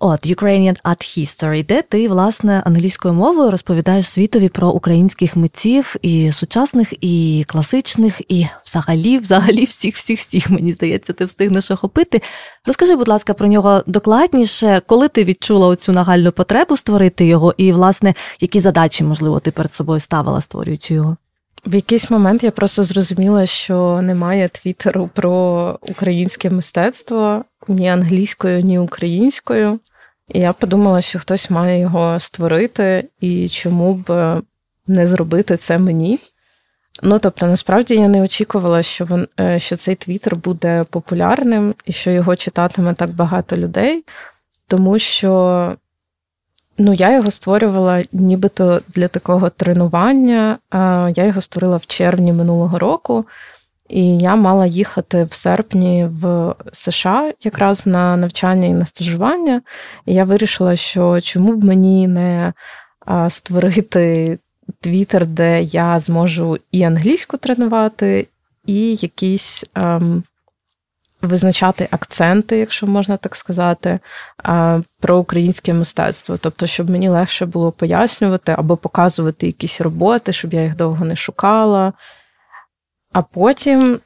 От 0.05 0.25
Ukrainian 0.25 0.75
Art 0.83 1.17
History, 1.17 1.65
де 1.65 1.81
ти, 1.81 2.07
власне, 2.07 2.61
англійською 2.65 3.13
мовою 3.13 3.51
розповідаєш 3.51 4.09
світові 4.09 4.49
про 4.49 4.69
українських 4.69 5.35
митців 5.35 5.95
і 6.01 6.31
сучасних, 6.31 6.93
і 7.01 7.45
класичних, 7.47 8.21
і 8.27 8.47
взагалі, 8.65 9.17
взагалі, 9.17 9.63
всіх, 9.63 9.95
всіх, 9.95 10.19
всіх, 10.19 10.49
мені 10.49 10.71
здається, 10.71 11.13
ти 11.13 11.25
встигнеш 11.25 11.71
охопити. 11.71 12.21
Розкажи, 12.65 12.95
будь 12.95 13.07
ласка, 13.07 13.33
про 13.33 13.47
нього 13.47 13.83
докладніше, 13.87 14.81
коли 14.87 15.07
ти 15.07 15.23
відчула 15.23 15.67
оцю 15.67 15.91
нагальну 15.91 16.31
потребу 16.31 16.77
створити 16.77 17.25
його, 17.25 17.53
і, 17.57 17.71
власне, 17.71 18.13
які 18.39 18.59
задачі, 18.59 19.03
можливо, 19.03 19.39
ти 19.39 19.51
перед 19.51 19.73
собою 19.73 19.99
ставила, 19.99 20.41
створюючи 20.41 20.93
його? 20.93 21.17
В 21.65 21.75
якийсь 21.75 22.11
момент 22.11 22.43
я 22.43 22.51
просто 22.51 22.83
зрозуміла, 22.83 23.45
що 23.45 24.01
немає 24.01 24.49
твіттеру 24.49 25.09
про 25.13 25.79
українське 25.81 26.49
мистецтво 26.49 27.45
ні 27.67 27.89
англійською, 27.89 28.61
ні 28.61 28.79
українською. 28.79 29.79
І 30.33 30.39
я 30.39 30.53
подумала, 30.53 31.01
що 31.01 31.19
хтось 31.19 31.49
має 31.49 31.79
його 31.79 32.19
створити, 32.19 33.09
і 33.19 33.49
чому 33.49 33.93
б 33.93 34.41
не 34.87 35.07
зробити 35.07 35.57
це 35.57 35.77
мені. 35.77 36.19
Ну, 37.03 37.19
тобто, 37.19 37.45
насправді 37.45 37.95
я 37.95 38.07
не 38.07 38.21
очікувала, 38.21 38.83
що 38.83 39.05
він, 39.05 39.27
е, 39.39 39.59
що 39.59 39.75
цей 39.75 39.95
твіттер 39.95 40.35
буде 40.35 40.85
популярним 40.89 41.75
і 41.85 41.91
що 41.91 42.11
його 42.11 42.35
читатиме 42.35 42.93
так 42.93 43.11
багато 43.11 43.57
людей, 43.57 44.03
тому 44.67 44.99
що 44.99 45.75
ну, 46.77 46.93
я 46.93 47.15
його 47.15 47.31
створювала 47.31 48.03
нібито 48.11 48.81
для 48.87 49.07
такого 49.07 49.49
тренування. 49.49 50.57
Я 51.15 51.25
його 51.25 51.41
створила 51.41 51.77
в 51.77 51.85
червні 51.85 52.33
минулого 52.33 52.79
року. 52.79 53.25
І 53.89 54.17
я 54.17 54.35
мала 54.35 54.65
їхати 54.65 55.23
в 55.23 55.33
серпні 55.33 56.05
в 56.05 56.55
США 56.73 57.33
якраз 57.43 57.87
на 57.87 58.17
навчання 58.17 58.67
і 58.67 58.73
на 58.73 58.85
стажування. 58.85 59.61
І 60.05 60.13
я 60.13 60.23
вирішила, 60.23 60.75
що 60.75 61.21
чому 61.21 61.53
б 61.55 61.63
мені 61.63 62.07
не 62.07 62.53
створити 63.29 64.39
твіттер, 64.81 65.27
де 65.27 65.61
я 65.61 65.99
зможу 65.99 66.57
і 66.71 66.83
англійську 66.83 67.37
тренувати, 67.37 68.27
і 68.65 68.95
якісь 68.95 69.65
ем, 69.75 70.23
визначати 71.21 71.87
акценти, 71.91 72.57
якщо 72.57 72.87
можна 72.87 73.17
так 73.17 73.35
сказати, 73.35 73.99
про 74.99 75.17
українське 75.17 75.73
мистецтво. 75.73 76.37
Тобто, 76.37 76.67
щоб 76.67 76.89
мені 76.89 77.09
легше 77.09 77.45
було 77.45 77.71
пояснювати 77.71 78.55
або 78.57 78.77
показувати 78.77 79.45
якісь 79.45 79.81
роботи, 79.81 80.33
щоб 80.33 80.53
я 80.53 80.63
їх 80.63 80.75
довго 80.75 81.05
не 81.05 81.15
шукала. 81.15 81.93
А 83.13 83.21
потім 83.21 83.99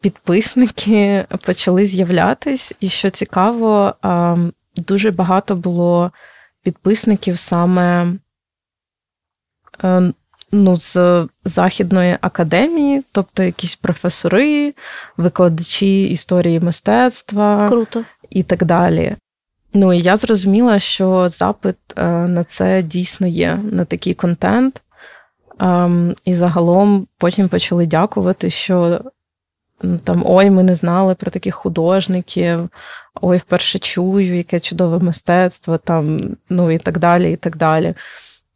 підписники 0.00 1.24
почали 1.46 1.84
з'являтись, 1.84 2.74
і 2.80 2.88
що 2.88 3.10
цікаво, 3.10 3.94
дуже 4.76 5.10
багато 5.10 5.56
було 5.56 6.10
підписників 6.62 7.38
саме 7.38 8.12
е, 9.84 10.12
ну, 10.52 10.76
з 10.76 11.26
Західної 11.44 12.16
академії, 12.20 13.04
тобто 13.12 13.42
якісь 13.42 13.76
професори, 13.76 14.74
викладачі 15.16 16.04
історії 16.04 16.60
мистецтва 16.60 17.68
Круто. 17.68 18.04
і 18.30 18.42
так 18.42 18.64
далі. 18.64 19.16
Ну 19.72 19.92
і 19.92 20.00
я 20.00 20.16
зрозуміла, 20.16 20.78
що 20.78 21.28
запит 21.28 21.76
е, 21.96 22.04
на 22.10 22.44
це 22.44 22.82
дійсно 22.82 23.26
є, 23.26 23.56
на 23.56 23.84
такий 23.84 24.14
контент. 24.14 24.82
Ем, 25.60 26.14
і 26.24 26.34
загалом 26.34 27.06
потім 27.18 27.48
почали 27.48 27.86
дякувати, 27.86 28.50
що 28.50 29.00
ну, 29.82 29.98
там 29.98 30.22
ой, 30.26 30.50
ми 30.50 30.62
не 30.62 30.74
знали 30.74 31.14
про 31.14 31.30
таких 31.30 31.54
художників, 31.54 32.68
ой, 33.20 33.38
вперше 33.38 33.78
чую, 33.78 34.36
яке 34.36 34.60
чудове 34.60 34.98
мистецтво, 34.98 35.78
там, 35.78 36.36
ну 36.50 36.70
і 36.70 36.78
так 36.78 36.98
далі, 36.98 37.32
і 37.32 37.36
так 37.36 37.56
далі. 37.56 37.94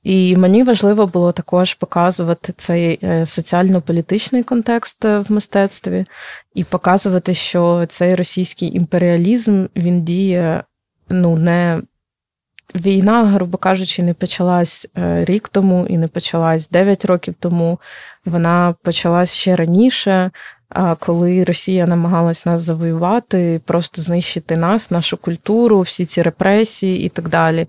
І 0.03 0.37
мені 0.37 0.63
важливо 0.63 1.07
було 1.07 1.33
також 1.33 1.75
показувати 1.75 2.55
цей 2.57 2.99
е, 3.03 3.27
соціально-політичний 3.27 4.43
контекст 4.43 5.05
в 5.05 5.25
мистецтві 5.29 6.07
і 6.55 6.65
показувати, 6.65 7.35
що 7.35 7.87
цей 7.89 8.15
російський 8.15 8.77
імперіалізм 8.77 9.67
він 9.77 10.05
діє 10.05 10.63
ну, 11.09 11.37
не 11.37 11.83
Війна, 12.75 13.25
грубо 13.25 13.59
кажучи, 13.59 14.03
не 14.03 14.15
почалась 14.15 14.87
е, 14.99 15.25
рік 15.25 15.49
тому 15.49 15.87
і 15.87 15.99
не 15.99 16.09
почалась 16.09 16.69
9 16.69 17.05
років 17.05 17.35
тому. 17.41 17.79
Вона 18.25 18.75
почалась 18.83 19.33
ще 19.33 19.57
раніше, 19.57 20.31
коли 20.99 21.45
Росія 21.45 21.87
намагалась 21.87 22.47
нас 22.47 22.63
завоювати, 22.63 23.61
просто 23.65 24.03
знищити 24.03 24.57
нас, 24.57 24.91
нашу 24.91 25.17
культуру, 25.17 25.81
всі 25.81 26.05
ці 26.05 26.23
репресії 26.23 27.07
і 27.07 27.09
так 27.09 27.29
далі. 27.29 27.67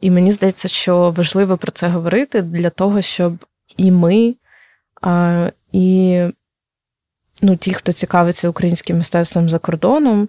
І 0.00 0.10
мені 0.10 0.32
здається, 0.32 0.68
що 0.68 1.10
важливо 1.10 1.56
про 1.56 1.72
це 1.72 1.88
говорити 1.88 2.42
для 2.42 2.70
того, 2.70 3.02
щоб 3.02 3.36
і 3.76 3.90
ми, 3.90 4.34
і 5.72 6.20
ну, 7.42 7.56
ті, 7.56 7.74
хто 7.74 7.92
цікавиться 7.92 8.48
українським 8.48 8.96
мистецтвом 8.96 9.48
за 9.48 9.58
кордоном, 9.58 10.28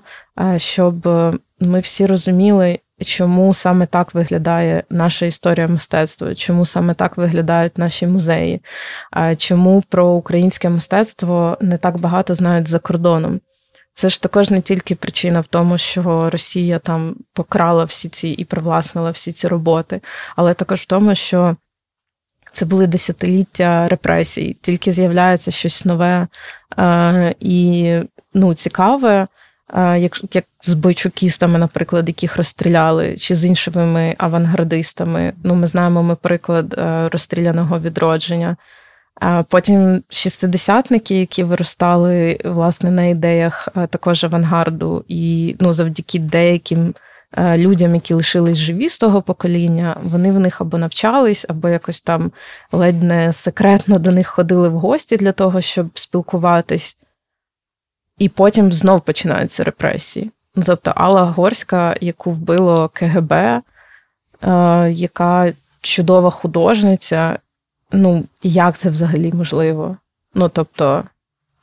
щоб 0.58 1.08
ми 1.60 1.80
всі 1.80 2.06
розуміли 2.06 2.80
чому 3.06 3.54
саме 3.54 3.86
так 3.86 4.14
виглядає 4.14 4.84
наша 4.90 5.26
історія 5.26 5.68
мистецтва, 5.68 6.36
чому 6.36 6.66
саме 6.66 6.94
так 6.94 7.18
виглядають 7.18 7.78
наші 7.78 8.08
музеї, 8.08 8.62
чому 9.38 9.84
про 9.90 10.08
українське 10.08 10.70
мистецтво 10.70 11.58
не 11.62 11.78
так 11.78 11.98
багато 11.98 12.36
знають 12.36 12.68
за 12.68 12.80
кордоном. 12.80 13.40
Це 13.94 14.10
ж 14.10 14.22
також 14.22 14.50
не 14.50 14.62
тільки 14.62 14.96
причина 14.96 15.40
в 15.40 15.48
тому, 15.48 15.78
що 15.78 16.30
Росія 16.30 16.80
там 16.80 17.16
покрала 17.34 17.84
всі 17.84 18.10
ці 18.10 18.28
і 18.30 18.46
привласнила 18.46 19.12
всі 19.12 19.32
ці 19.32 19.48
роботи, 19.48 20.02
але 20.36 20.54
також 20.54 20.82
в 20.82 20.86
тому, 20.86 21.16
що 21.16 21.56
це 22.52 22.66
були 22.66 22.88
десятиліття 22.88 23.88
репресій, 23.88 24.58
тільки 24.62 24.92
з'являється 24.92 25.52
щось 25.52 25.86
нове 25.86 26.28
е, 26.78 27.36
і 27.40 27.96
ну, 28.34 28.54
цікаве 28.54 29.28
як 29.78 30.36
як 30.36 30.46
з 30.64 30.74
бойчукістами, 30.74 31.60
наприклад, 31.60 32.08
яких 32.08 32.38
розстріляли, 32.38 33.18
чи 33.18 33.36
з 33.36 33.46
іншими 33.46 34.16
авангардистами. 34.18 35.34
Ну, 35.44 35.56
Ми 35.56 35.68
знаємо 35.68 36.04
ми 36.04 36.16
приклад 36.16 36.74
е, 36.74 37.10
розстріляного 37.10 37.80
відродження. 37.80 38.56
А 39.16 39.44
Потім 39.50 40.04
шістидесятники, 40.10 41.20
які 41.20 41.44
виростали 41.44 42.40
власне 42.46 42.92
на 42.92 43.06
ідеях 43.06 43.70
е, 43.78 43.88
також 43.88 44.24
авангарду, 44.24 45.06
і 45.08 45.56
ну, 45.60 45.74
завдяки 45.74 46.20
деяким 46.20 46.94
е, 47.38 47.58
людям, 47.58 47.96
які 47.96 48.14
лишились 48.14 48.58
живі 48.58 48.90
з 48.90 48.98
того 48.98 49.22
покоління, 49.22 49.98
вони 50.04 50.32
в 50.32 50.40
них 50.40 50.62
або 50.62 50.78
навчались, 50.78 51.46
або 51.50 51.70
якось 51.70 52.02
там 52.02 52.32
ледь 52.72 53.04
не 53.04 53.34
секретно 53.34 54.00
до 54.00 54.12
них 54.12 54.28
ходили 54.28 54.70
в 54.70 54.74
гості 54.74 55.18
для 55.18 55.32
того, 55.32 55.62
щоб 55.62 56.00
спілкуватись 56.00 56.98
і 58.20 58.30
потім 58.30 58.72
знов 58.72 59.02
починаються 59.02 59.64
репресії. 59.64 60.32
Ну, 60.56 60.64
Тобто 60.66 60.94
Алла 60.96 61.24
Горська, 61.24 61.96
яку 62.02 62.32
вбило 62.32 62.90
КГБ, 62.94 63.32
е, 63.32 63.62
яка 64.92 65.54
чудова 65.82 66.30
художниця. 66.30 67.40
Ну, 67.92 68.24
як 68.44 68.78
це 68.78 68.90
взагалі 68.90 69.32
можливо? 69.34 69.98
Ну, 70.36 70.50
тобто, 70.50 71.04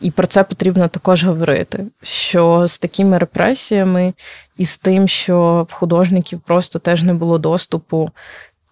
і 0.01 0.11
про 0.11 0.27
це 0.27 0.45
потрібно 0.45 0.88
також 0.88 1.25
говорити. 1.25 1.87
Що 2.03 2.69
з 2.69 2.79
такими 2.79 3.19
репресіями 3.19 4.12
і 4.57 4.66
з 4.66 4.79
тим, 4.79 5.09
що 5.09 5.66
в 5.69 5.73
художників 5.73 6.40
просто 6.40 6.79
теж 6.79 7.03
не 7.03 7.14
було 7.14 7.38
доступу, 7.38 8.11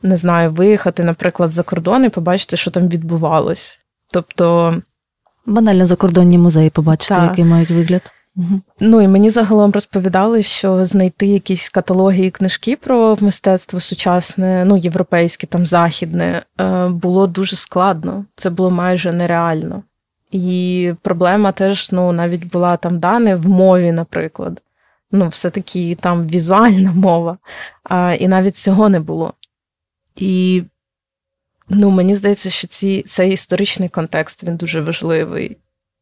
не 0.02 0.16
знаю, 0.16 0.50
виїхати, 0.50 1.04
наприклад, 1.04 1.50
за 1.50 1.62
кордон 1.62 2.04
і 2.04 2.08
побачити, 2.08 2.56
що 2.56 2.70
там 2.70 2.88
відбувалось. 2.88 3.78
Тобто. 4.12 4.74
Банально 5.46 5.86
закордонні 5.86 6.38
музеї 6.38 6.70
побачити, 6.70 7.14
так. 7.14 7.24
який 7.30 7.44
мають 7.44 7.70
вигляд. 7.70 8.12
Угу. 8.36 8.60
Ну 8.80 9.00
і 9.00 9.08
мені 9.08 9.30
загалом 9.30 9.70
розповідали, 9.70 10.42
що 10.42 10.84
знайти 10.84 11.26
якісь 11.26 11.68
каталоги 11.68 12.26
і 12.26 12.30
книжки 12.30 12.76
про 12.76 13.16
мистецтво 13.20 13.80
сучасне, 13.80 14.64
ну 14.64 14.76
європейське, 14.76 15.46
там 15.46 15.66
західне, 15.66 16.42
е, 16.60 16.88
було 16.88 17.26
дуже 17.26 17.56
складно. 17.56 18.24
Це 18.36 18.50
було 18.50 18.70
майже 18.70 19.12
нереально. 19.12 19.82
І 20.30 20.92
проблема 21.02 21.52
теж 21.52 21.92
ну, 21.92 22.12
навіть 22.12 22.44
була 22.44 22.76
там 22.76 22.98
дане 22.98 23.36
в 23.36 23.48
мові, 23.48 23.92
наприклад. 23.92 24.62
Ну, 25.12 25.28
все-таки 25.28 25.96
там 26.00 26.26
візуальна 26.26 26.92
мова, 26.92 27.38
а, 27.84 28.14
і 28.20 28.28
навіть 28.28 28.56
цього 28.56 28.88
не 28.88 29.00
було. 29.00 29.32
І 30.16 30.62
Ну, 31.68 31.90
мені 31.90 32.14
здається, 32.14 32.50
що 32.50 32.68
ці, 32.68 33.02
цей 33.02 33.32
історичний 33.32 33.88
контекст 33.88 34.44
він 34.44 34.56
дуже 34.56 34.80
важливий. 34.80 35.56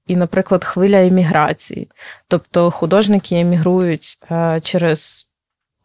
і, 0.07 0.17
наприклад, 0.17 0.65
хвиля 0.65 1.07
еміграції. 1.07 1.89
Тобто 2.29 2.71
художники 2.71 3.41
емігрують 3.41 4.19
е, 4.31 4.61
через 4.65 5.29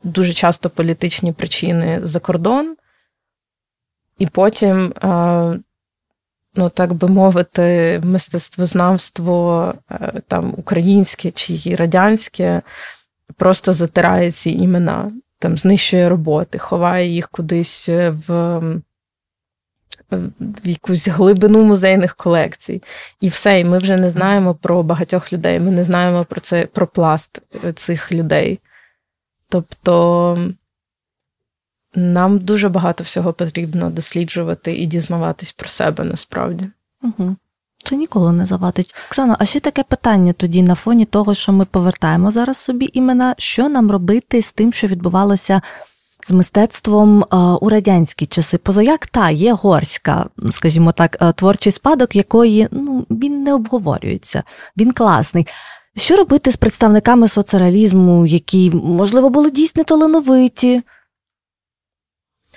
дуже 0.03 0.33
часто 0.33 0.69
політичні 0.69 1.31
причини 1.31 1.99
за 2.01 2.19
кордон, 2.19 2.75
і 4.17 4.27
потім, 4.27 4.93
е, 5.03 5.59
ну 6.55 6.69
так 6.69 6.93
би 6.93 7.07
мовити, 7.07 7.99
мистецтвознавство 8.03 9.73
е, 9.91 10.21
там 10.27 10.53
українське 10.57 11.31
чи 11.31 11.75
радянське 11.75 12.61
просто 13.35 13.73
затирає 13.73 14.31
ці 14.31 14.49
імена, 14.49 15.11
там 15.39 15.57
знищує 15.57 16.09
роботи, 16.09 16.57
ховає 16.57 17.07
їх 17.07 17.29
кудись 17.29 17.89
в 17.89 18.61
в 20.11 20.67
якусь 20.67 21.07
глибину 21.07 21.63
музейних 21.63 22.15
колекцій. 22.15 22.83
І 23.21 23.29
все. 23.29 23.59
І 23.59 23.63
ми 23.63 23.77
вже 23.77 23.97
не 23.97 24.09
знаємо 24.09 24.55
про 24.55 24.83
багатьох 24.83 25.33
людей. 25.33 25.59
Ми 25.59 25.71
не 25.71 25.83
знаємо 25.83 26.25
про 26.25 26.41
це, 26.41 26.65
про 26.65 26.87
пласт 26.87 27.41
е, 27.65 27.73
цих 27.73 28.11
людей. 28.11 28.59
Тобто 29.49 30.53
нам 31.95 32.39
дуже 32.39 32.69
багато 32.69 33.03
всього 33.03 33.33
потрібно 33.33 33.89
досліджувати 33.89 34.75
і 34.75 34.85
дізнаватись 34.85 35.51
про 35.51 35.69
себе 35.69 36.03
насправді. 36.03 36.69
Угу. 37.03 37.35
Це 37.83 37.95
ніколи 37.95 38.31
не 38.31 38.45
завадить. 38.45 38.95
Оксано, 39.07 39.35
а 39.39 39.45
ще 39.45 39.59
таке 39.59 39.83
питання 39.83 40.33
тоді 40.33 40.63
на 40.63 40.75
фоні 40.75 41.05
того, 41.05 41.33
що 41.33 41.51
ми 41.51 41.65
повертаємо 41.65 42.31
зараз 42.31 42.57
собі 42.57 42.89
імена, 42.93 43.35
що 43.37 43.69
нам 43.69 43.91
робити 43.91 44.41
з 44.41 44.53
тим, 44.53 44.73
що 44.73 44.87
відбувалося 44.87 45.61
з 46.27 46.31
мистецтвом 46.31 47.23
е, 47.23 47.35
у 47.37 47.69
радянські 47.69 48.25
часи. 48.25 48.57
Позаяк 48.57 49.07
та 49.07 49.29
є 49.29 49.53
горська, 49.53 50.29
скажімо 50.51 50.91
так, 50.91 51.17
е, 51.21 51.33
творчий 51.33 51.71
спадок, 51.71 52.15
якої 52.15 52.67
ну, 52.71 53.05
він 53.09 53.43
не 53.43 53.53
обговорюється, 53.53 54.43
він 54.77 54.91
класний. 54.91 55.47
Що 55.95 56.15
робити 56.15 56.51
з 56.51 56.57
представниками 56.57 57.27
соцреалізму, 57.27 58.25
які, 58.25 58.71
можливо, 58.71 59.29
були 59.29 59.51
дійсно 59.51 59.83
талановиті? 59.83 60.83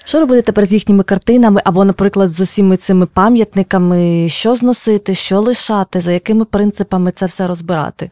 Що 0.04 0.20
робити 0.20 0.42
тепер 0.42 0.66
з 0.66 0.72
їхніми 0.72 1.02
картинами, 1.02 1.62
або, 1.64 1.84
наприклад, 1.84 2.30
з 2.30 2.40
усіми 2.40 2.76
цими 2.76 3.06
пам'ятниками, 3.06 4.28
що 4.28 4.54
зносити, 4.54 5.14
що 5.14 5.40
лишати, 5.40 6.00
за 6.00 6.12
якими 6.12 6.44
принципами 6.44 7.12
це 7.12 7.26
все 7.26 7.46
розбирати? 7.46 8.10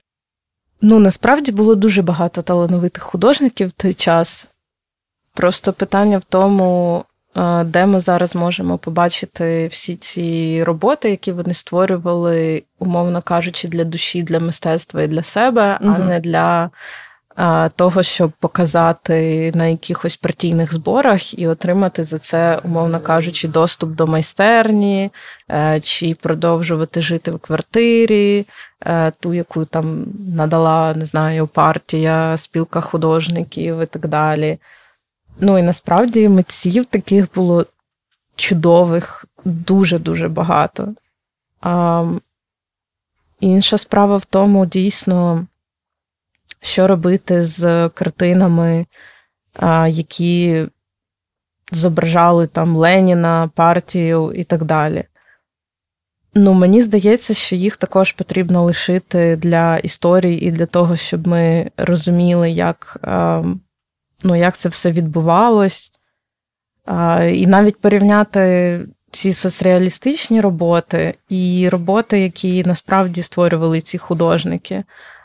Ну, 0.80 0.98
насправді 0.98 1.52
було 1.52 1.74
дуже 1.74 2.02
багато 2.02 2.42
талановитих 2.42 3.02
художників 3.02 3.68
в 3.68 3.72
той 3.72 3.94
час. 3.94 4.48
Просто 5.38 5.72
питання 5.72 6.18
в 6.18 6.24
тому, 6.28 7.04
е, 7.36 7.64
де 7.64 7.86
ми 7.86 8.00
зараз 8.00 8.34
можемо 8.34 8.78
побачити 8.78 9.68
всі 9.68 9.96
ці 9.96 10.64
роботи, 10.64 11.10
які 11.10 11.32
вони 11.32 11.54
створювали, 11.54 12.62
умовно 12.78 13.22
кажучи, 13.22 13.68
для 13.68 13.84
душі, 13.84 14.22
для 14.22 14.40
мистецтва 14.40 15.02
і 15.02 15.08
для 15.08 15.22
себе, 15.22 15.78
угу. 15.80 15.94
а 15.96 15.98
не 15.98 16.20
для 16.20 16.70
е, 17.38 17.70
того, 17.76 18.02
щоб 18.02 18.30
показати 18.30 19.52
на 19.54 19.66
якихось 19.66 20.16
партійних 20.16 20.74
зборах 20.74 21.38
і 21.38 21.48
отримати 21.48 22.04
за 22.04 22.18
це, 22.18 22.60
умовно 22.64 23.00
кажучи, 23.00 23.48
доступ 23.48 23.90
до 23.90 24.06
майстерні, 24.06 25.10
е, 25.50 25.80
чи 25.80 26.14
продовжувати 26.14 27.02
жити 27.02 27.30
в 27.30 27.38
квартирі, 27.38 28.46
ту, 29.20 29.34
яку 29.34 29.64
там 29.64 30.04
надала, 30.36 30.94
не 30.94 31.06
знаю, 31.06 31.46
партія, 31.46 32.36
спілка 32.36 32.80
художників 32.80 33.80
і 33.80 33.86
так 33.86 34.08
далі. 34.08 34.58
Ну 35.40 35.58
і 35.58 35.62
насправді 35.62 36.28
митців 36.28 36.84
таких 36.84 37.34
було 37.34 37.66
чудових, 38.36 39.24
дуже-дуже 39.44 40.28
багато. 40.28 40.94
А, 41.60 42.04
Інша 43.40 43.78
справа 43.78 44.16
в 44.16 44.24
тому, 44.24 44.66
дійсно, 44.66 45.46
що 46.60 46.86
робити 46.86 47.44
з 47.44 47.88
картинами, 47.88 48.86
які 49.88 50.66
зображали 51.72 52.46
там 52.46 52.76
Леніна, 52.76 53.50
партію 53.54 54.32
і 54.32 54.44
так 54.44 54.64
далі. 54.64 55.04
Ну, 56.34 56.52
мені 56.52 56.82
здається, 56.82 57.34
що 57.34 57.56
їх 57.56 57.76
також 57.76 58.12
потрібно 58.12 58.64
лишити 58.64 59.36
для 59.36 59.76
історії 59.76 60.40
і 60.40 60.50
для 60.50 60.66
того, 60.66 60.96
щоб 60.96 61.26
ми 61.26 61.70
розуміли, 61.76 62.50
як. 62.50 63.00
Ну, 64.24 64.36
як 64.36 64.58
це 64.58 64.68
все 64.68 64.92
відбувалось. 64.92 65.92
І 67.32 67.46
навіть 67.46 67.80
порівняти 67.80 68.80
ці 69.10 69.32
соцреалістичні 69.32 70.40
роботи 70.40 71.14
і 71.28 71.68
роботи, 71.68 72.20
які 72.20 72.64
насправді 72.64 73.22
створювали 73.22 73.80
ці 73.80 73.98
художники. 73.98 74.84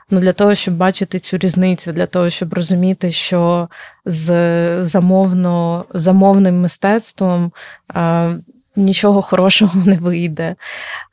Ну, 0.10 0.19
Для 0.19 0.34
того, 0.34 0.56
щоб 0.56 0.77
бачити 0.77 1.19
цю 1.19 1.38
різницю, 1.38 1.91
для 1.91 2.06
того, 2.06 2.29
щоб 2.29 2.53
розуміти, 2.53 3.12
що 3.12 3.69
з 4.06 4.86
замовно, 4.86 5.86
замовним 5.93 6.62
мистецтвом 6.62 7.51
а, 7.88 8.34
нічого 8.75 9.21
хорошого 9.21 9.82
не 9.86 9.95
вийде. 9.95 10.56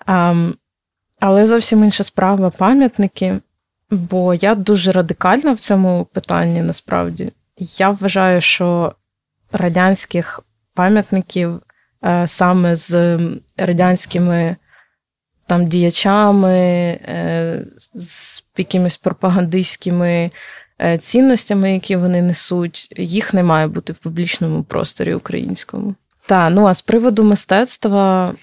А, 0.07 0.35
Але 1.21 1.47
зовсім 1.47 1.85
інша 1.85 2.05
справа 2.05 2.51
пам'ятники, 2.51 3.41
бо 3.91 4.35
я 4.35 4.55
дуже 4.55 4.93
радикальна 4.93 5.53
в 5.53 5.59
цьому 5.59 6.07
питанні 6.13 6.63
насправді. 6.63 7.33
Я 7.61 7.91
вважаю, 7.91 8.41
що 8.41 8.95
радянських 9.53 10.41
пам'ятників 10.75 11.61
е, 12.05 12.27
саме 12.27 12.77
з 12.77 13.19
радянськими 13.57 14.57
там 15.47 15.67
діячами, 15.67 16.59
е, 16.59 17.65
з 17.95 18.45
якимись 18.57 18.97
пропагандистськими 18.97 20.31
е, 20.81 20.99
цінностями, 20.99 21.73
які 21.73 21.97
вони 21.97 22.23
несуть, 22.23 22.95
їх 22.97 23.35
не 23.35 23.43
має 23.43 23.67
бути 23.67 23.93
в 23.93 23.97
публічному 23.97 24.63
просторі 24.63 25.15
українському. 25.15 25.95
Та, 26.27 26.51
ну 26.51 26.67
а 26.67 26.75
з 26.75 26.83
приводу 26.83 27.25
мистецтва, 27.25 28.35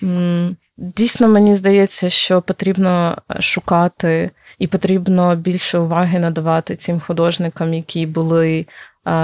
дійсно 0.78 1.28
мені 1.28 1.56
здається, 1.56 2.10
що 2.10 2.42
потрібно 2.42 3.18
шукати 3.40 4.30
і 4.60 4.68
потрібно 4.68 5.36
більше 5.36 5.78
уваги 5.78 6.20
надавати 6.20 6.76
цим 6.76 7.00
художникам, 7.00 7.74
які 7.74 8.06
були 8.06 8.66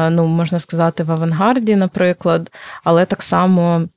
ну, 0.09 0.25
можна 0.25 0.59
сказати, 0.59 1.03
в 1.03 1.11
авангарді, 1.11 1.75
наприклад, 1.75 2.51
але 2.83 3.05
так 3.05 3.23
само 3.23 3.87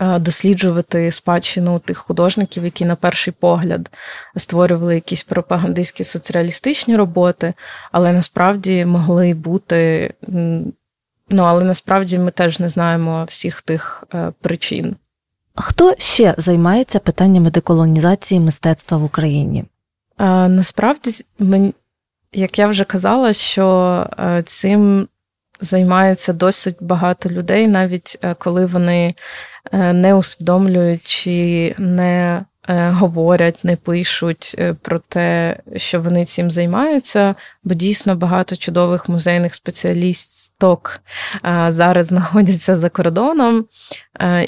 досліджувати 0.00 1.12
спадщину 1.12 1.78
тих 1.78 1.98
художників, 1.98 2.64
які 2.64 2.84
на 2.84 2.96
перший 2.96 3.34
погляд 3.40 3.90
створювали 4.36 4.94
якісь 4.94 5.22
пропагандистські 5.22 6.04
соціалістичні 6.04 6.96
роботи, 6.96 7.54
але 7.92 8.12
насправді 8.12 8.84
могли 8.84 9.34
бути. 9.34 10.10
Ну, 11.30 11.42
але 11.42 11.64
насправді 11.64 12.18
ми 12.18 12.30
теж 12.30 12.60
не 12.60 12.68
знаємо 12.68 13.24
всіх 13.24 13.62
тих 13.62 14.04
е, 14.14 14.32
причин. 14.40 14.96
Хто 15.54 15.94
ще 15.98 16.34
займається 16.38 16.98
питаннями 16.98 17.50
деколонізації 17.50 18.40
мистецтва 18.40 18.98
в 18.98 19.04
Україні? 19.04 19.64
А, 20.16 20.48
Насправді 20.48 21.14
як 22.34 22.58
я 22.58 22.66
вже 22.66 22.84
казала, 22.84 23.32
що 23.32 24.06
е, 24.18 24.42
цим 24.46 25.08
займається 25.60 26.32
досить 26.32 26.76
багато 26.80 27.28
людей, 27.28 27.66
навіть 27.68 28.18
е, 28.22 28.34
коли 28.38 28.66
вони 28.66 29.14
е, 29.72 29.92
не 29.92 30.14
усвідомлюють 30.14 31.02
чи 31.02 31.74
не 31.78 32.44
говорять, 32.68 33.64
не 33.64 33.76
пишуть 33.76 34.56
про 34.82 34.98
те, 34.98 35.56
що 35.76 36.00
вони 36.00 36.24
цим 36.24 36.50
займаються, 36.50 37.34
бо 37.64 37.74
дійсно 37.74 38.16
багато 38.16 38.56
чудових 38.56 39.08
музейних 39.08 39.54
спеціалістів 39.54 40.43
діток 40.64 41.00
зараз 41.68 42.06
знаходяться 42.06 42.76
за 42.76 42.88
кордоном 42.88 43.64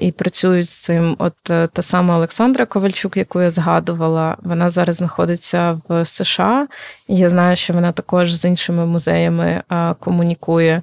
і 0.01 0.13
працюють 0.13 0.69
з 0.69 0.83
цим. 0.83 1.17
От 1.19 1.51
е, 1.51 1.67
та 1.67 1.83
сама 1.83 2.17
Олександра 2.17 2.67
Ковальчук, 2.67 3.17
яку 3.17 3.41
я 3.41 3.51
згадувала, 3.51 4.37
вона 4.43 4.71
зараз 4.71 4.97
знаходиться 4.97 5.81
в 5.89 6.05
США, 6.05 6.67
і 7.09 7.17
я 7.17 7.31
знаю, 7.31 7.57
що 7.57 7.73
вона 7.73 7.93
також 7.93 8.33
з 8.33 8.45
іншими 8.45 8.87
музеями 8.87 9.63
комунікує. 10.01 10.83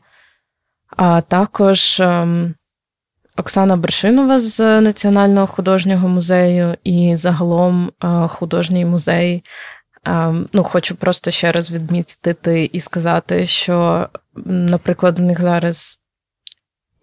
А 0.98 1.22
також 1.22 2.00
ем, 2.00 2.54
Оксана 3.38 3.78
Бершинова 3.78 4.40
з 4.40 4.82
Національного 4.82 5.48
художнього 5.48 6.08
музею 6.08 6.76
і 6.84 7.16
загалом 7.16 7.92
е, 8.04 8.08
художній 8.28 8.86
музей 8.86 9.44
ну, 10.54 10.64
Хочу 10.64 10.95
просто 10.95 11.32
ще 11.32 11.51
раз 11.51 11.72
відмітити 11.72 12.70
і 12.74 12.80
сказати, 12.80 13.45
що, 13.45 14.10
наприклад, 14.45 15.20
у 15.20 15.22
них 15.22 15.41
зараз 15.41 15.99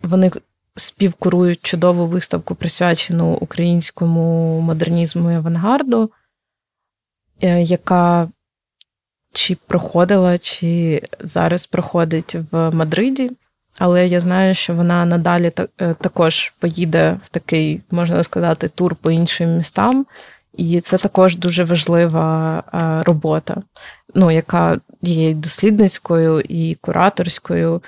вони 0.03 0.30
співкурують 0.76 1.62
чудову 1.62 2.07
виставку, 2.07 2.55
присвячену 2.55 3.34
українському 3.34 4.61
модернізму 4.61 5.30
і 5.30 5.34
авангарду, 5.34 6.11
е, 7.42 7.62
яка 7.62 8.28
чи 9.32 9.55
проходила, 9.55 10.38
чи 10.38 11.03
зараз 11.20 11.66
проходить 11.66 12.36
в 12.51 12.70
Мадриді. 12.70 13.30
Але 13.78 14.09
я 14.09 14.20
знаю, 14.20 14.55
що 14.55 14.74
вона 14.74 15.05
надалі 15.05 15.53
е, 15.80 15.94
також 15.94 16.53
поїде 16.59 17.20
в 17.24 17.28
такий, 17.28 17.80
можна 17.90 18.24
сказати, 18.24 18.68
тур 18.68 18.96
по 18.96 19.11
іншим 19.11 19.57
містам 19.57 20.07
І 20.57 20.80
це 20.80 20.98
також 20.98 21.36
дуже 21.36 21.64
важлива 21.64 22.62
робота, 23.07 23.62
ну, 24.14 24.30
яка 24.30 24.80
є 25.03 25.34
дослідницькою 25.34 26.40
і 26.40 26.74
кураторською. 26.74 27.82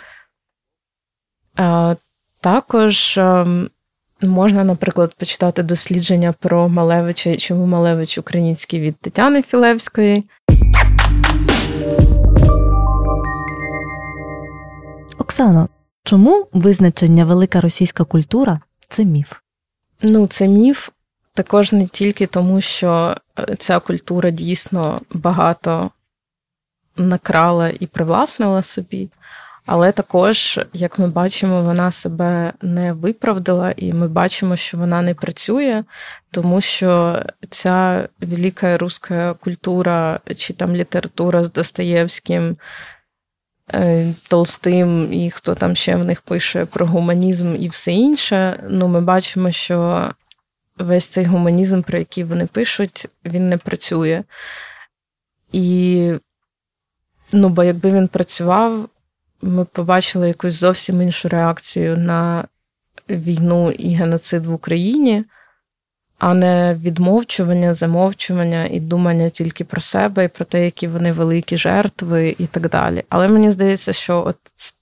Також 2.40 3.18
ем, 3.18 3.70
можна, 4.22 4.64
наприклад, 4.64 5.14
почитати 5.14 5.62
дослідження 5.62 6.34
про 6.40 6.68
Малевича 6.68 7.30
і 7.30 7.36
чому 7.36 7.66
Малевич 7.66 8.18
український 8.18 8.80
від 8.80 8.96
Тетяни 8.96 9.42
Філевської. 9.42 10.24
Оксано, 15.18 15.68
чому 16.04 16.46
визначення 16.52 17.24
велика 17.24 17.60
російська 17.60 18.04
культура 18.04 18.60
це 18.88 19.04
міф? 19.04 19.32
Ну, 20.02 20.26
це 20.26 20.48
міф 20.48 20.88
також 21.34 21.72
не 21.72 21.86
тільки 21.86 22.26
тому, 22.26 22.60
що 22.60 23.16
е, 23.38 23.56
ця 23.56 23.78
культура 23.78 24.30
дійсно 24.30 25.00
багато 25.10 25.90
накрала 26.96 27.70
і 27.80 27.86
привласнила 27.86 28.62
собі, 28.62 29.08
але 29.66 29.92
також, 29.92 30.60
як 30.72 30.98
ми 30.98 31.06
бачимо, 31.06 31.62
вона 31.62 31.90
себе 31.90 32.52
не 32.62 32.92
виправдала, 32.92 33.74
і 33.76 33.92
ми 33.92 34.08
бачимо, 34.08 34.56
що 34.56 34.78
вона 34.78 35.02
не 35.02 35.14
працює, 35.14 35.84
тому 36.30 36.60
що 36.60 37.22
ця 37.50 38.08
велика 38.20 38.78
руська 38.78 39.34
культура 39.34 40.20
чи 40.36 40.52
там 40.52 40.76
література 40.76 41.44
з 41.44 41.52
Достоєвським. 41.52 42.56
Е, 43.74 44.14
Толстим 44.28 45.12
і 45.12 45.30
хто 45.30 45.54
там 45.54 45.76
ще 45.76 45.96
в 45.96 46.04
них 46.04 46.22
пише 46.22 46.66
про 46.66 46.86
гуманізм 46.86 47.56
і 47.58 47.68
все 47.68 47.92
інше. 47.92 48.64
Ну, 48.68 48.88
ми 48.88 49.00
бачимо, 49.00 49.50
що 49.50 50.08
весь 50.82 51.06
цей 51.06 51.24
гуманізм, 51.24 51.82
про 51.82 51.98
який 51.98 52.24
вони 52.24 52.46
пишуть, 52.46 53.06
він 53.24 53.48
не 53.48 53.56
працює. 53.56 54.22
І, 55.52 56.12
ну, 57.32 57.48
бо 57.48 57.64
якби 57.64 57.90
він 57.90 58.08
працював, 58.08 58.88
ми 59.42 59.64
побачили 59.64 60.28
якусь 60.28 60.54
зовсім 60.54 61.02
іншу 61.02 61.28
реакцію 61.28 61.96
на 61.96 62.44
війну 63.08 63.70
і 63.70 63.94
геноцид 63.94 64.46
в 64.46 64.52
Україні, 64.52 65.24
а 66.22 66.34
не 66.34 66.74
відмовчування, 66.74 67.74
замовчування 67.74 68.64
і 68.70 68.80
думання 68.80 69.28
тільки 69.28 69.64
про 69.64 69.80
себе 69.80 70.24
і 70.24 70.28
про 70.28 70.44
те, 70.44 70.64
які 70.64 70.88
вони 70.88 71.12
великі 71.12 71.56
жертви, 71.56 72.36
і 72.38 72.46
так 72.46 72.68
далі. 72.68 73.04
Але 73.08 73.28
мені 73.28 73.50
здається, 73.50 73.92
що 73.92 74.24
от 74.26 74.36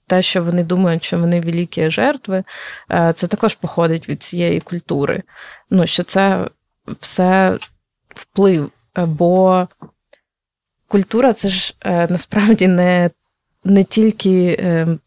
те, 0.07 0.21
що 0.21 0.43
вони 0.43 0.63
думають, 0.63 1.03
що 1.03 1.19
вони 1.19 1.41
великі 1.41 1.89
жертви, 1.89 2.43
е, 2.91 3.13
це 3.15 3.27
також 3.27 3.55
походить 3.55 4.09
від 4.09 4.23
цієї 4.23 4.59
культури. 4.59 5.23
Ну, 5.69 5.87
що 5.87 6.03
це 6.03 6.47
все 6.99 7.57
вплив, 8.15 8.71
е, 8.97 9.05
бо 9.05 9.67
культура 10.87 11.33
це 11.33 11.49
ж 11.49 11.75
е, 11.85 12.07
насправді 12.09 12.67
не 12.67 13.09
не 13.63 13.83
тільки 13.83 14.57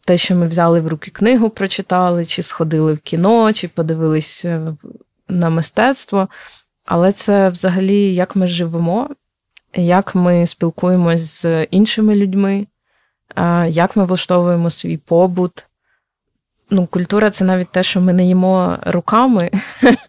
те, 0.05 0.17
що 0.17 0.35
ми 0.35 0.47
взяли 0.47 0.81
в 0.81 0.87
руки 0.87 1.11
книгу, 1.11 1.49
прочитали, 1.49 2.25
чи 2.25 2.43
сходили 2.43 2.93
в 2.93 2.99
кіно, 2.99 3.53
чи 3.53 3.67
подивились 3.67 4.45
на 5.29 5.49
мистецтво, 5.49 6.27
але 6.85 7.11
це 7.11 7.49
взагалі 7.49 8.13
як 8.13 8.35
ми 8.35 8.47
живемо, 8.47 9.09
як 9.73 10.15
ми 10.15 10.47
спілкуємось 10.47 11.41
з 11.41 11.63
іншими 11.63 12.15
людьми, 12.15 12.67
як 13.67 13.95
ми 13.95 14.05
влаштовуємо 14.05 14.69
свій 14.69 14.97
побут. 14.97 15.65
Ну, 16.69 16.85
Культура 16.85 17.29
це 17.29 17.45
навіть 17.45 17.69
те, 17.69 17.83
що 17.83 18.01
ми 18.01 18.13
не 18.13 18.25
їмо 18.25 18.77
руками, 18.85 19.51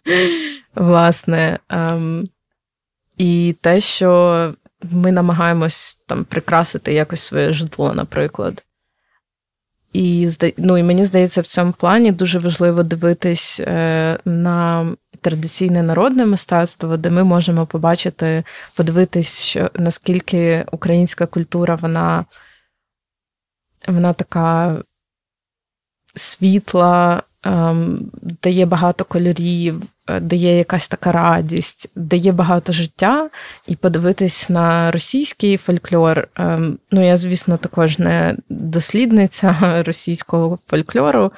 власне, 0.75 1.59
ем, 1.69 2.29
і 3.17 3.55
те, 3.61 3.81
що 3.81 4.53
ми 4.91 5.11
намагаємось 5.11 5.99
там 6.07 6.23
прикрасити 6.23 6.93
якось 6.93 7.21
своє 7.21 7.53
житло, 7.53 7.93
наприклад. 7.93 8.63
І 9.93 10.29
ну, 10.57 10.77
і 10.77 10.83
мені 10.83 11.05
здається, 11.05 11.41
в 11.41 11.45
цьому 11.45 11.71
плані 11.71 12.11
дуже 12.11 12.39
важливо 12.39 12.83
дивитись 12.83 13.59
е, 13.59 14.19
на 14.25 14.87
традиційне 15.27 15.83
народне 15.83 16.25
мистецтво, 16.25 16.97
де 16.97 17.09
ми 17.09 17.23
можемо 17.23 17.65
побачити, 17.65 18.43
подивитись, 18.75 19.41
що 19.41 19.71
наскільки 19.75 20.65
українська 20.71 21.25
культура 21.25 21.75
вона 21.75 22.25
вона 23.87 24.13
така 24.13 24.77
світла, 26.15 27.23
ем, 27.43 28.11
дає 28.43 28.65
багато 28.65 29.05
кольорів, 29.05 29.83
е, 30.07 30.19
дає 30.19 30.57
якась 30.57 30.87
така 30.87 31.11
радість, 31.11 31.91
дає 31.95 32.31
багато 32.31 32.73
життя, 32.73 33.29
і 33.67 33.75
подивитись 33.75 34.49
на 34.49 34.91
російський 34.91 35.57
фольклор. 35.57 36.27
Ем, 36.35 36.79
ну, 36.91 37.05
я, 37.05 37.17
звісно, 37.17 37.57
також 37.57 37.99
не 37.99 38.35
дослідниця 38.49 39.83
російського 39.85 40.59
фольклору. 40.65 41.31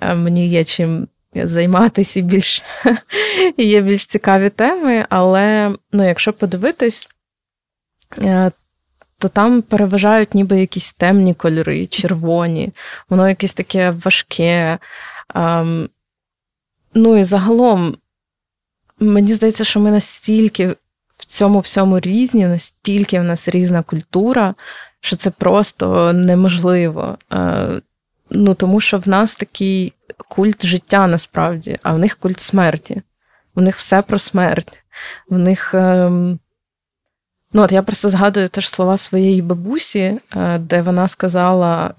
Е, 0.00 0.14
мені 0.14 0.48
є 0.48 0.64
чим. 0.64 1.08
Займатися 1.34 2.20
більш 2.20 2.62
є 3.56 3.80
більш 3.80 4.06
цікаві 4.06 4.50
теми, 4.50 5.06
але 5.08 5.74
ну, 5.92 6.08
якщо 6.08 6.32
подивитись, 6.32 7.08
е, 8.18 8.50
то 9.18 9.28
там 9.28 9.62
переважають 9.62 10.34
ніби 10.34 10.60
якісь 10.60 10.92
темні 10.92 11.34
кольори, 11.34 11.86
червоні, 11.86 12.72
воно 13.08 13.28
якесь 13.28 13.54
таке 13.54 13.90
важке. 13.90 14.78
Ем, 15.34 15.88
ну 16.94 17.16
і 17.16 17.24
загалом, 17.24 17.96
мені 19.00 19.34
здається, 19.34 19.64
що 19.64 19.80
ми 19.80 19.90
настільки 19.90 20.68
в 21.18 21.24
цьому 21.24 21.60
всьому 21.60 22.00
різні, 22.00 22.46
настільки 22.46 23.20
в 23.20 23.24
нас 23.24 23.48
різна 23.48 23.82
культура, 23.82 24.54
що 25.00 25.16
це 25.16 25.30
просто 25.30 26.12
неможливо. 26.12 27.18
Ну, 28.34 28.54
Тому 28.54 28.80
що 28.80 28.98
в 28.98 29.08
нас 29.08 29.34
такий 29.34 29.92
культ 30.28 30.66
життя 30.66 31.06
насправді, 31.06 31.78
а 31.82 31.92
в 31.92 31.98
них 31.98 32.16
культ 32.16 32.40
смерті. 32.40 33.02
В 33.54 33.62
них 33.62 33.76
все 33.76 34.02
про 34.02 34.18
смерть. 34.18 34.84
В 35.28 35.38
них. 35.38 35.74
Ем, 35.74 36.38
Ну, 37.56 37.62
от 37.62 37.72
я 37.72 37.82
просто 37.82 38.08
згадую 38.08 38.48
теж 38.48 38.68
слова 38.68 38.96
своєї 38.96 39.42
бабусі, 39.42 40.18
е, 40.36 40.58
де 40.58 40.82
вона 40.82 41.08
сказала: 41.08 41.94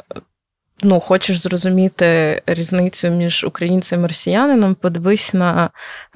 ну, 0.83 0.99
хочеш 0.99 1.39
зрозуміти 1.39 2.41
різницю 2.45 3.09
між 3.09 3.43
українцем 3.43 4.03
і 4.03 4.07
росіянином, 4.07 4.75
подивись 4.75 5.33
на 5.33 5.69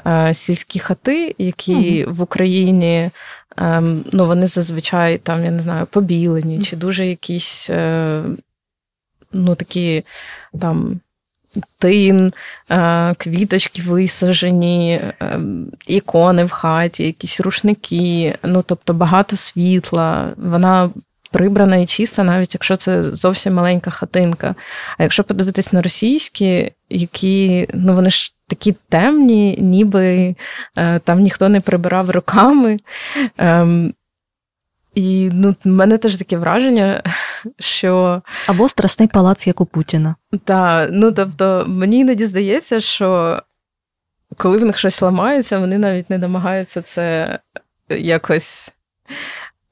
е, 0.08 0.34
сільські 0.34 0.80
хати, 0.80 1.36
які 1.38 1.74
mm 1.74 2.14
в 2.14 2.22
Україні. 2.22 3.12
Е, 3.58 3.82
ну, 4.12 4.26
вони 4.26 4.48
зазвичай 4.48 5.18
там, 5.18 5.46
я 5.46 5.52
не 5.52 5.60
знаю, 5.60 5.86
побілені, 5.86 6.62
чи 6.62 6.76
дуже 6.76 7.06
якісь 7.06 7.70
е, 7.70 8.24
ну, 9.34 9.56
такі 9.56 10.04
там 10.62 11.00
тин, 11.78 12.32
е, 12.72 13.14
квіточки 13.18 13.82
висажені, 13.82 15.02
е, 15.22 15.40
ікони 15.88 16.46
в 16.46 16.52
хаті, 16.52 17.04
якісь 17.04 17.42
рушники, 17.42 18.36
ну 18.44 18.64
тобто 18.68 18.94
багато 18.94 19.36
світла. 19.38 20.34
Вона 20.38 20.90
прибрана 21.32 21.76
і 21.76 21.86
чиста, 21.86 22.24
навіть 22.24 22.54
якщо 22.54 22.76
це 22.76 23.04
зовсім 23.04 23.54
маленька 23.54 23.92
хатинка. 23.92 24.56
А 24.98 25.04
якщо 25.04 25.24
подивитись 25.24 25.74
на 25.74 25.82
російські, 25.82 26.72
які 26.90 27.68
ну 27.74 27.96
вони 27.96 28.10
ж 28.10 28.34
такі 28.48 28.76
темні, 28.90 29.58
ніби 29.60 30.36
е, 30.78 31.00
там 31.00 31.20
ніхто 31.20 31.50
не 31.50 31.62
прибирав 31.62 32.10
руками. 32.10 32.80
Ем, 33.38 33.94
і 34.96 35.30
ну, 35.34 35.56
в 35.64 35.68
мене 35.68 35.98
теж 35.98 36.18
таке 36.18 36.38
враження, 36.38 37.04
що. 37.60 38.22
Або 38.48 38.70
страшний 38.70 39.08
палац, 39.08 39.48
як 39.48 39.62
у 39.62 39.66
Путіна. 39.66 40.16
Так, 40.46 40.90
ну 40.94 41.12
тобто, 41.12 41.66
мені 41.68 42.00
іноді 42.00 42.26
здається, 42.26 42.82
що 42.82 43.42
коли 44.38 44.58
в 44.58 44.66
них 44.66 44.78
щось 44.78 45.02
ламається, 45.02 45.60
вони 45.60 45.78
навіть 45.78 46.10
не 46.10 46.18
намагаються 46.18 46.82
це 46.82 47.40
якось 47.90 48.74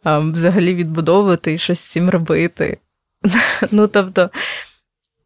а, 0.03 0.19
взагалі 0.19 0.75
відбудовувати 0.75 1.53
і 1.53 1.57
щось 1.57 1.79
з 1.79 1.83
цим 1.83 2.09
робити. 2.09 2.77
Ну, 3.71 3.87
тобто, 3.87 4.29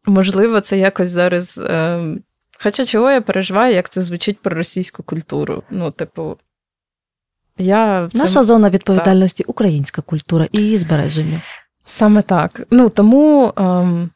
можливо, 0.06 0.60
це 0.60 0.78
якось 0.78 1.10
зараз. 1.10 1.58
Е... 1.58 2.04
Хоча 2.58 2.84
чого 2.84 3.10
я 3.10 3.20
переживаю, 3.20 3.74
як 3.74 3.88
це 3.88 4.02
звучить 4.02 4.40
про 4.40 4.56
російську 4.56 5.02
культуру. 5.02 5.62
Ну, 5.70 5.90
типу. 5.90 6.36
Я 7.58 8.08
цьому... 8.12 8.24
Наша 8.24 8.44
зона 8.44 8.70
відповідальності 8.70 9.42
так. 9.42 9.50
українська 9.50 10.02
культура 10.02 10.48
і 10.52 10.60
її 10.60 10.78
збереження. 10.78 11.40
Саме 11.84 12.22
так. 12.22 12.66
Ну 12.70 12.88
тому 12.88 13.52
ем, 13.56 14.10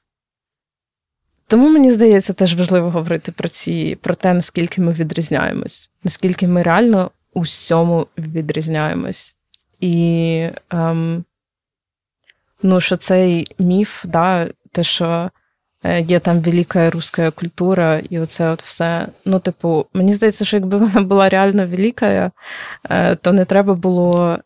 тому 1.49 1.69
мені 1.69 1.93
здається, 1.93 2.33
теж 2.33 2.55
важливо 2.55 2.91
говорити 2.91 3.33
про 3.33 3.49
ці, 3.49 3.99
про 4.03 4.14
те, 4.14 4.35
наскільки 4.35 4.81
ми 4.81 4.93
відрізняємось, 4.93 5.91
наскільки 6.05 6.49
ми 6.49 6.62
реально 6.62 7.11
у 7.35 7.41
всьому 7.41 8.07
відрізняємось. 8.19 9.35
І 9.81 10.49
ем, 10.71 11.25
ну, 12.62 12.81
що 12.81 12.97
цей 12.97 13.55
міф, 13.59 14.05
да, 14.05 14.49
те, 14.73 14.85
що 14.85 15.31
е, 15.85 16.01
є 16.01 16.21
там 16.21 16.41
велика 16.41 16.91
руська 16.91 17.31
культура, 17.31 18.01
і 18.11 18.19
оце 18.19 18.51
от 18.51 18.62
все. 18.62 19.09
Ну, 19.25 19.39
типу, 19.39 19.87
мені 19.95 20.14
здається, 20.14 20.45
що 20.45 20.57
якби 20.57 20.79
вона 20.79 21.03
була 21.03 21.29
реально 21.29 21.67
велика, 21.67 22.33
е, 22.91 23.17
то 23.17 23.33
не 23.33 23.45
треба 23.45 23.75
було. 23.75 24.39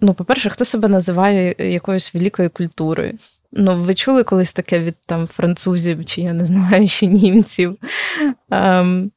Ну, 0.00 0.14
по-перше, 0.14 0.50
хто 0.50 0.64
себе 0.64 0.88
називає 0.88 1.54
якоюсь 1.58 2.14
великою 2.14 2.50
культурою? 2.50 3.12
Ну, 3.52 3.82
ви 3.82 3.94
чули 3.94 4.24
колись 4.24 4.52
таке 4.52 4.80
від 4.80 4.94
там 5.06 5.26
французів, 5.26 6.04
чи 6.04 6.20
я 6.20 6.32
не 6.32 6.44
знаю, 6.44 6.88
ще 6.88 7.06
німців. 7.06 7.76
Ем, 8.50 9.10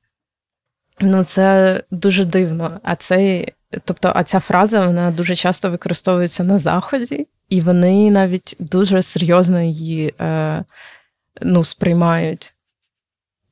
Ну, 1.01 1.23
це 1.23 1.83
дуже 1.91 2.25
дивно. 2.25 2.79
А 2.83 2.95
цей, 2.95 3.53
тобто, 3.85 4.11
а 4.15 4.23
ця 4.23 4.39
фраза 4.39 4.85
вона 4.85 5.11
дуже 5.11 5.35
часто 5.35 5.71
використовується 5.71 6.43
на 6.43 6.57
заході, 6.57 7.27
і 7.49 7.61
вони 7.61 8.11
навіть 8.11 8.55
дуже 8.59 9.01
серйозно 9.01 9.61
її 9.61 10.13
е, 10.19 10.63
ну, 11.41 11.63
сприймають 11.63 12.53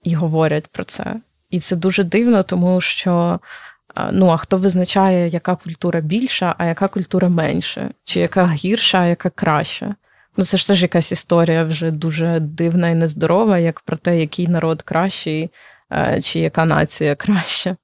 і 0.04 0.16
говорять 0.16 0.68
про 0.68 0.84
це. 0.84 1.16
І 1.50 1.60
це 1.60 1.76
дуже 1.76 2.04
дивно, 2.04 2.44
тому 2.44 2.82
що 2.82 3.40
ну, 4.12 4.28
а 4.28 4.38
хто 4.38 4.58
визначає, 4.58 5.28
яка 5.28 5.56
культура 5.56 6.02
більша, 6.02 6.56
а 6.58 6.66
яка 6.66 6.88
культура 6.88 7.30
менша, 7.30 7.90
чи 8.04 8.20
яка 8.20 8.48
гірша, 8.48 9.00
а 9.00 9.06
яка 9.06 9.30
краща. 9.30 9.96
Ну, 10.38 10.44
це 10.44 10.58
ж 10.58 10.68
теж 10.68 10.82
якась 10.82 11.12
історія 11.12 11.64
вже 11.64 11.92
дуже 11.92 12.40
дивна 12.40 12.90
і 12.90 12.96
нездорова, 12.96 13.58
як 13.58 13.80
про 13.80 13.98
те, 13.98 14.20
який 14.20 14.48
народ 14.48 14.82
кращий, 14.82 15.50
е, 15.92 16.22
чи 16.22 16.40
яка 16.40 16.66
нація 16.66 17.16
краща. 17.16 17.76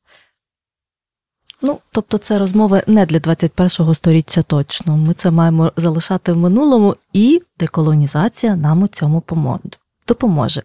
Ну, 1.61 1.79
тобто, 1.91 2.17
це 2.17 2.39
розмови 2.39 2.81
не 2.87 3.05
для 3.05 3.17
21-го 3.17 3.93
століття 3.93 4.41
точно. 4.41 4.97
Ми 4.97 5.13
це 5.13 5.31
маємо 5.31 5.71
залишати 5.77 6.31
в 6.33 6.37
минулому, 6.37 6.95
і 7.13 7.41
деколонізація 7.59 8.55
нам 8.55 8.83
у 8.83 8.87
цьому 8.87 9.23
допоможе. 10.07 10.63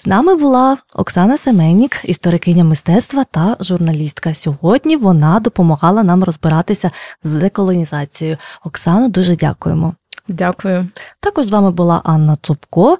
З 0.00 0.06
нами 0.06 0.34
була 0.36 0.76
Оксана 0.94 1.38
Семенік, 1.38 2.00
історикиня 2.04 2.64
мистецтва 2.64 3.24
та 3.24 3.56
журналістка. 3.60 4.34
Сьогодні 4.34 4.96
вона 4.96 5.40
допомагала 5.40 6.02
нам 6.02 6.24
розбиратися 6.24 6.90
з 7.24 7.32
деколонізацією. 7.32 8.36
Оксано, 8.64 9.08
дуже 9.08 9.36
дякуємо. 9.36 9.94
Дякую. 10.28 10.88
Також 11.20 11.46
з 11.46 11.50
вами 11.50 11.70
була 11.70 12.00
Анна 12.04 12.36
Цупко 12.42 12.98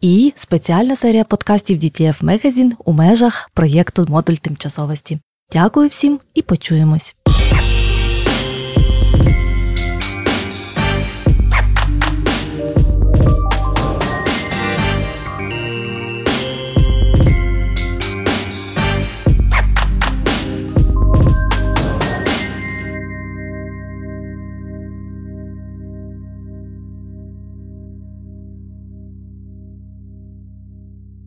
і 0.00 0.32
спеціальна 0.36 0.96
серія 0.96 1.24
подкастів 1.24 1.78
DTF 1.78 2.24
Magazine 2.24 2.72
у 2.84 2.92
межах 2.92 3.50
проєкту 3.54 4.06
Модуль 4.08 4.34
тимчасовості. 4.34 5.18
Дякую 5.52 5.88
всім 5.88 6.20
і 6.34 6.42
почуємось. 6.42 7.16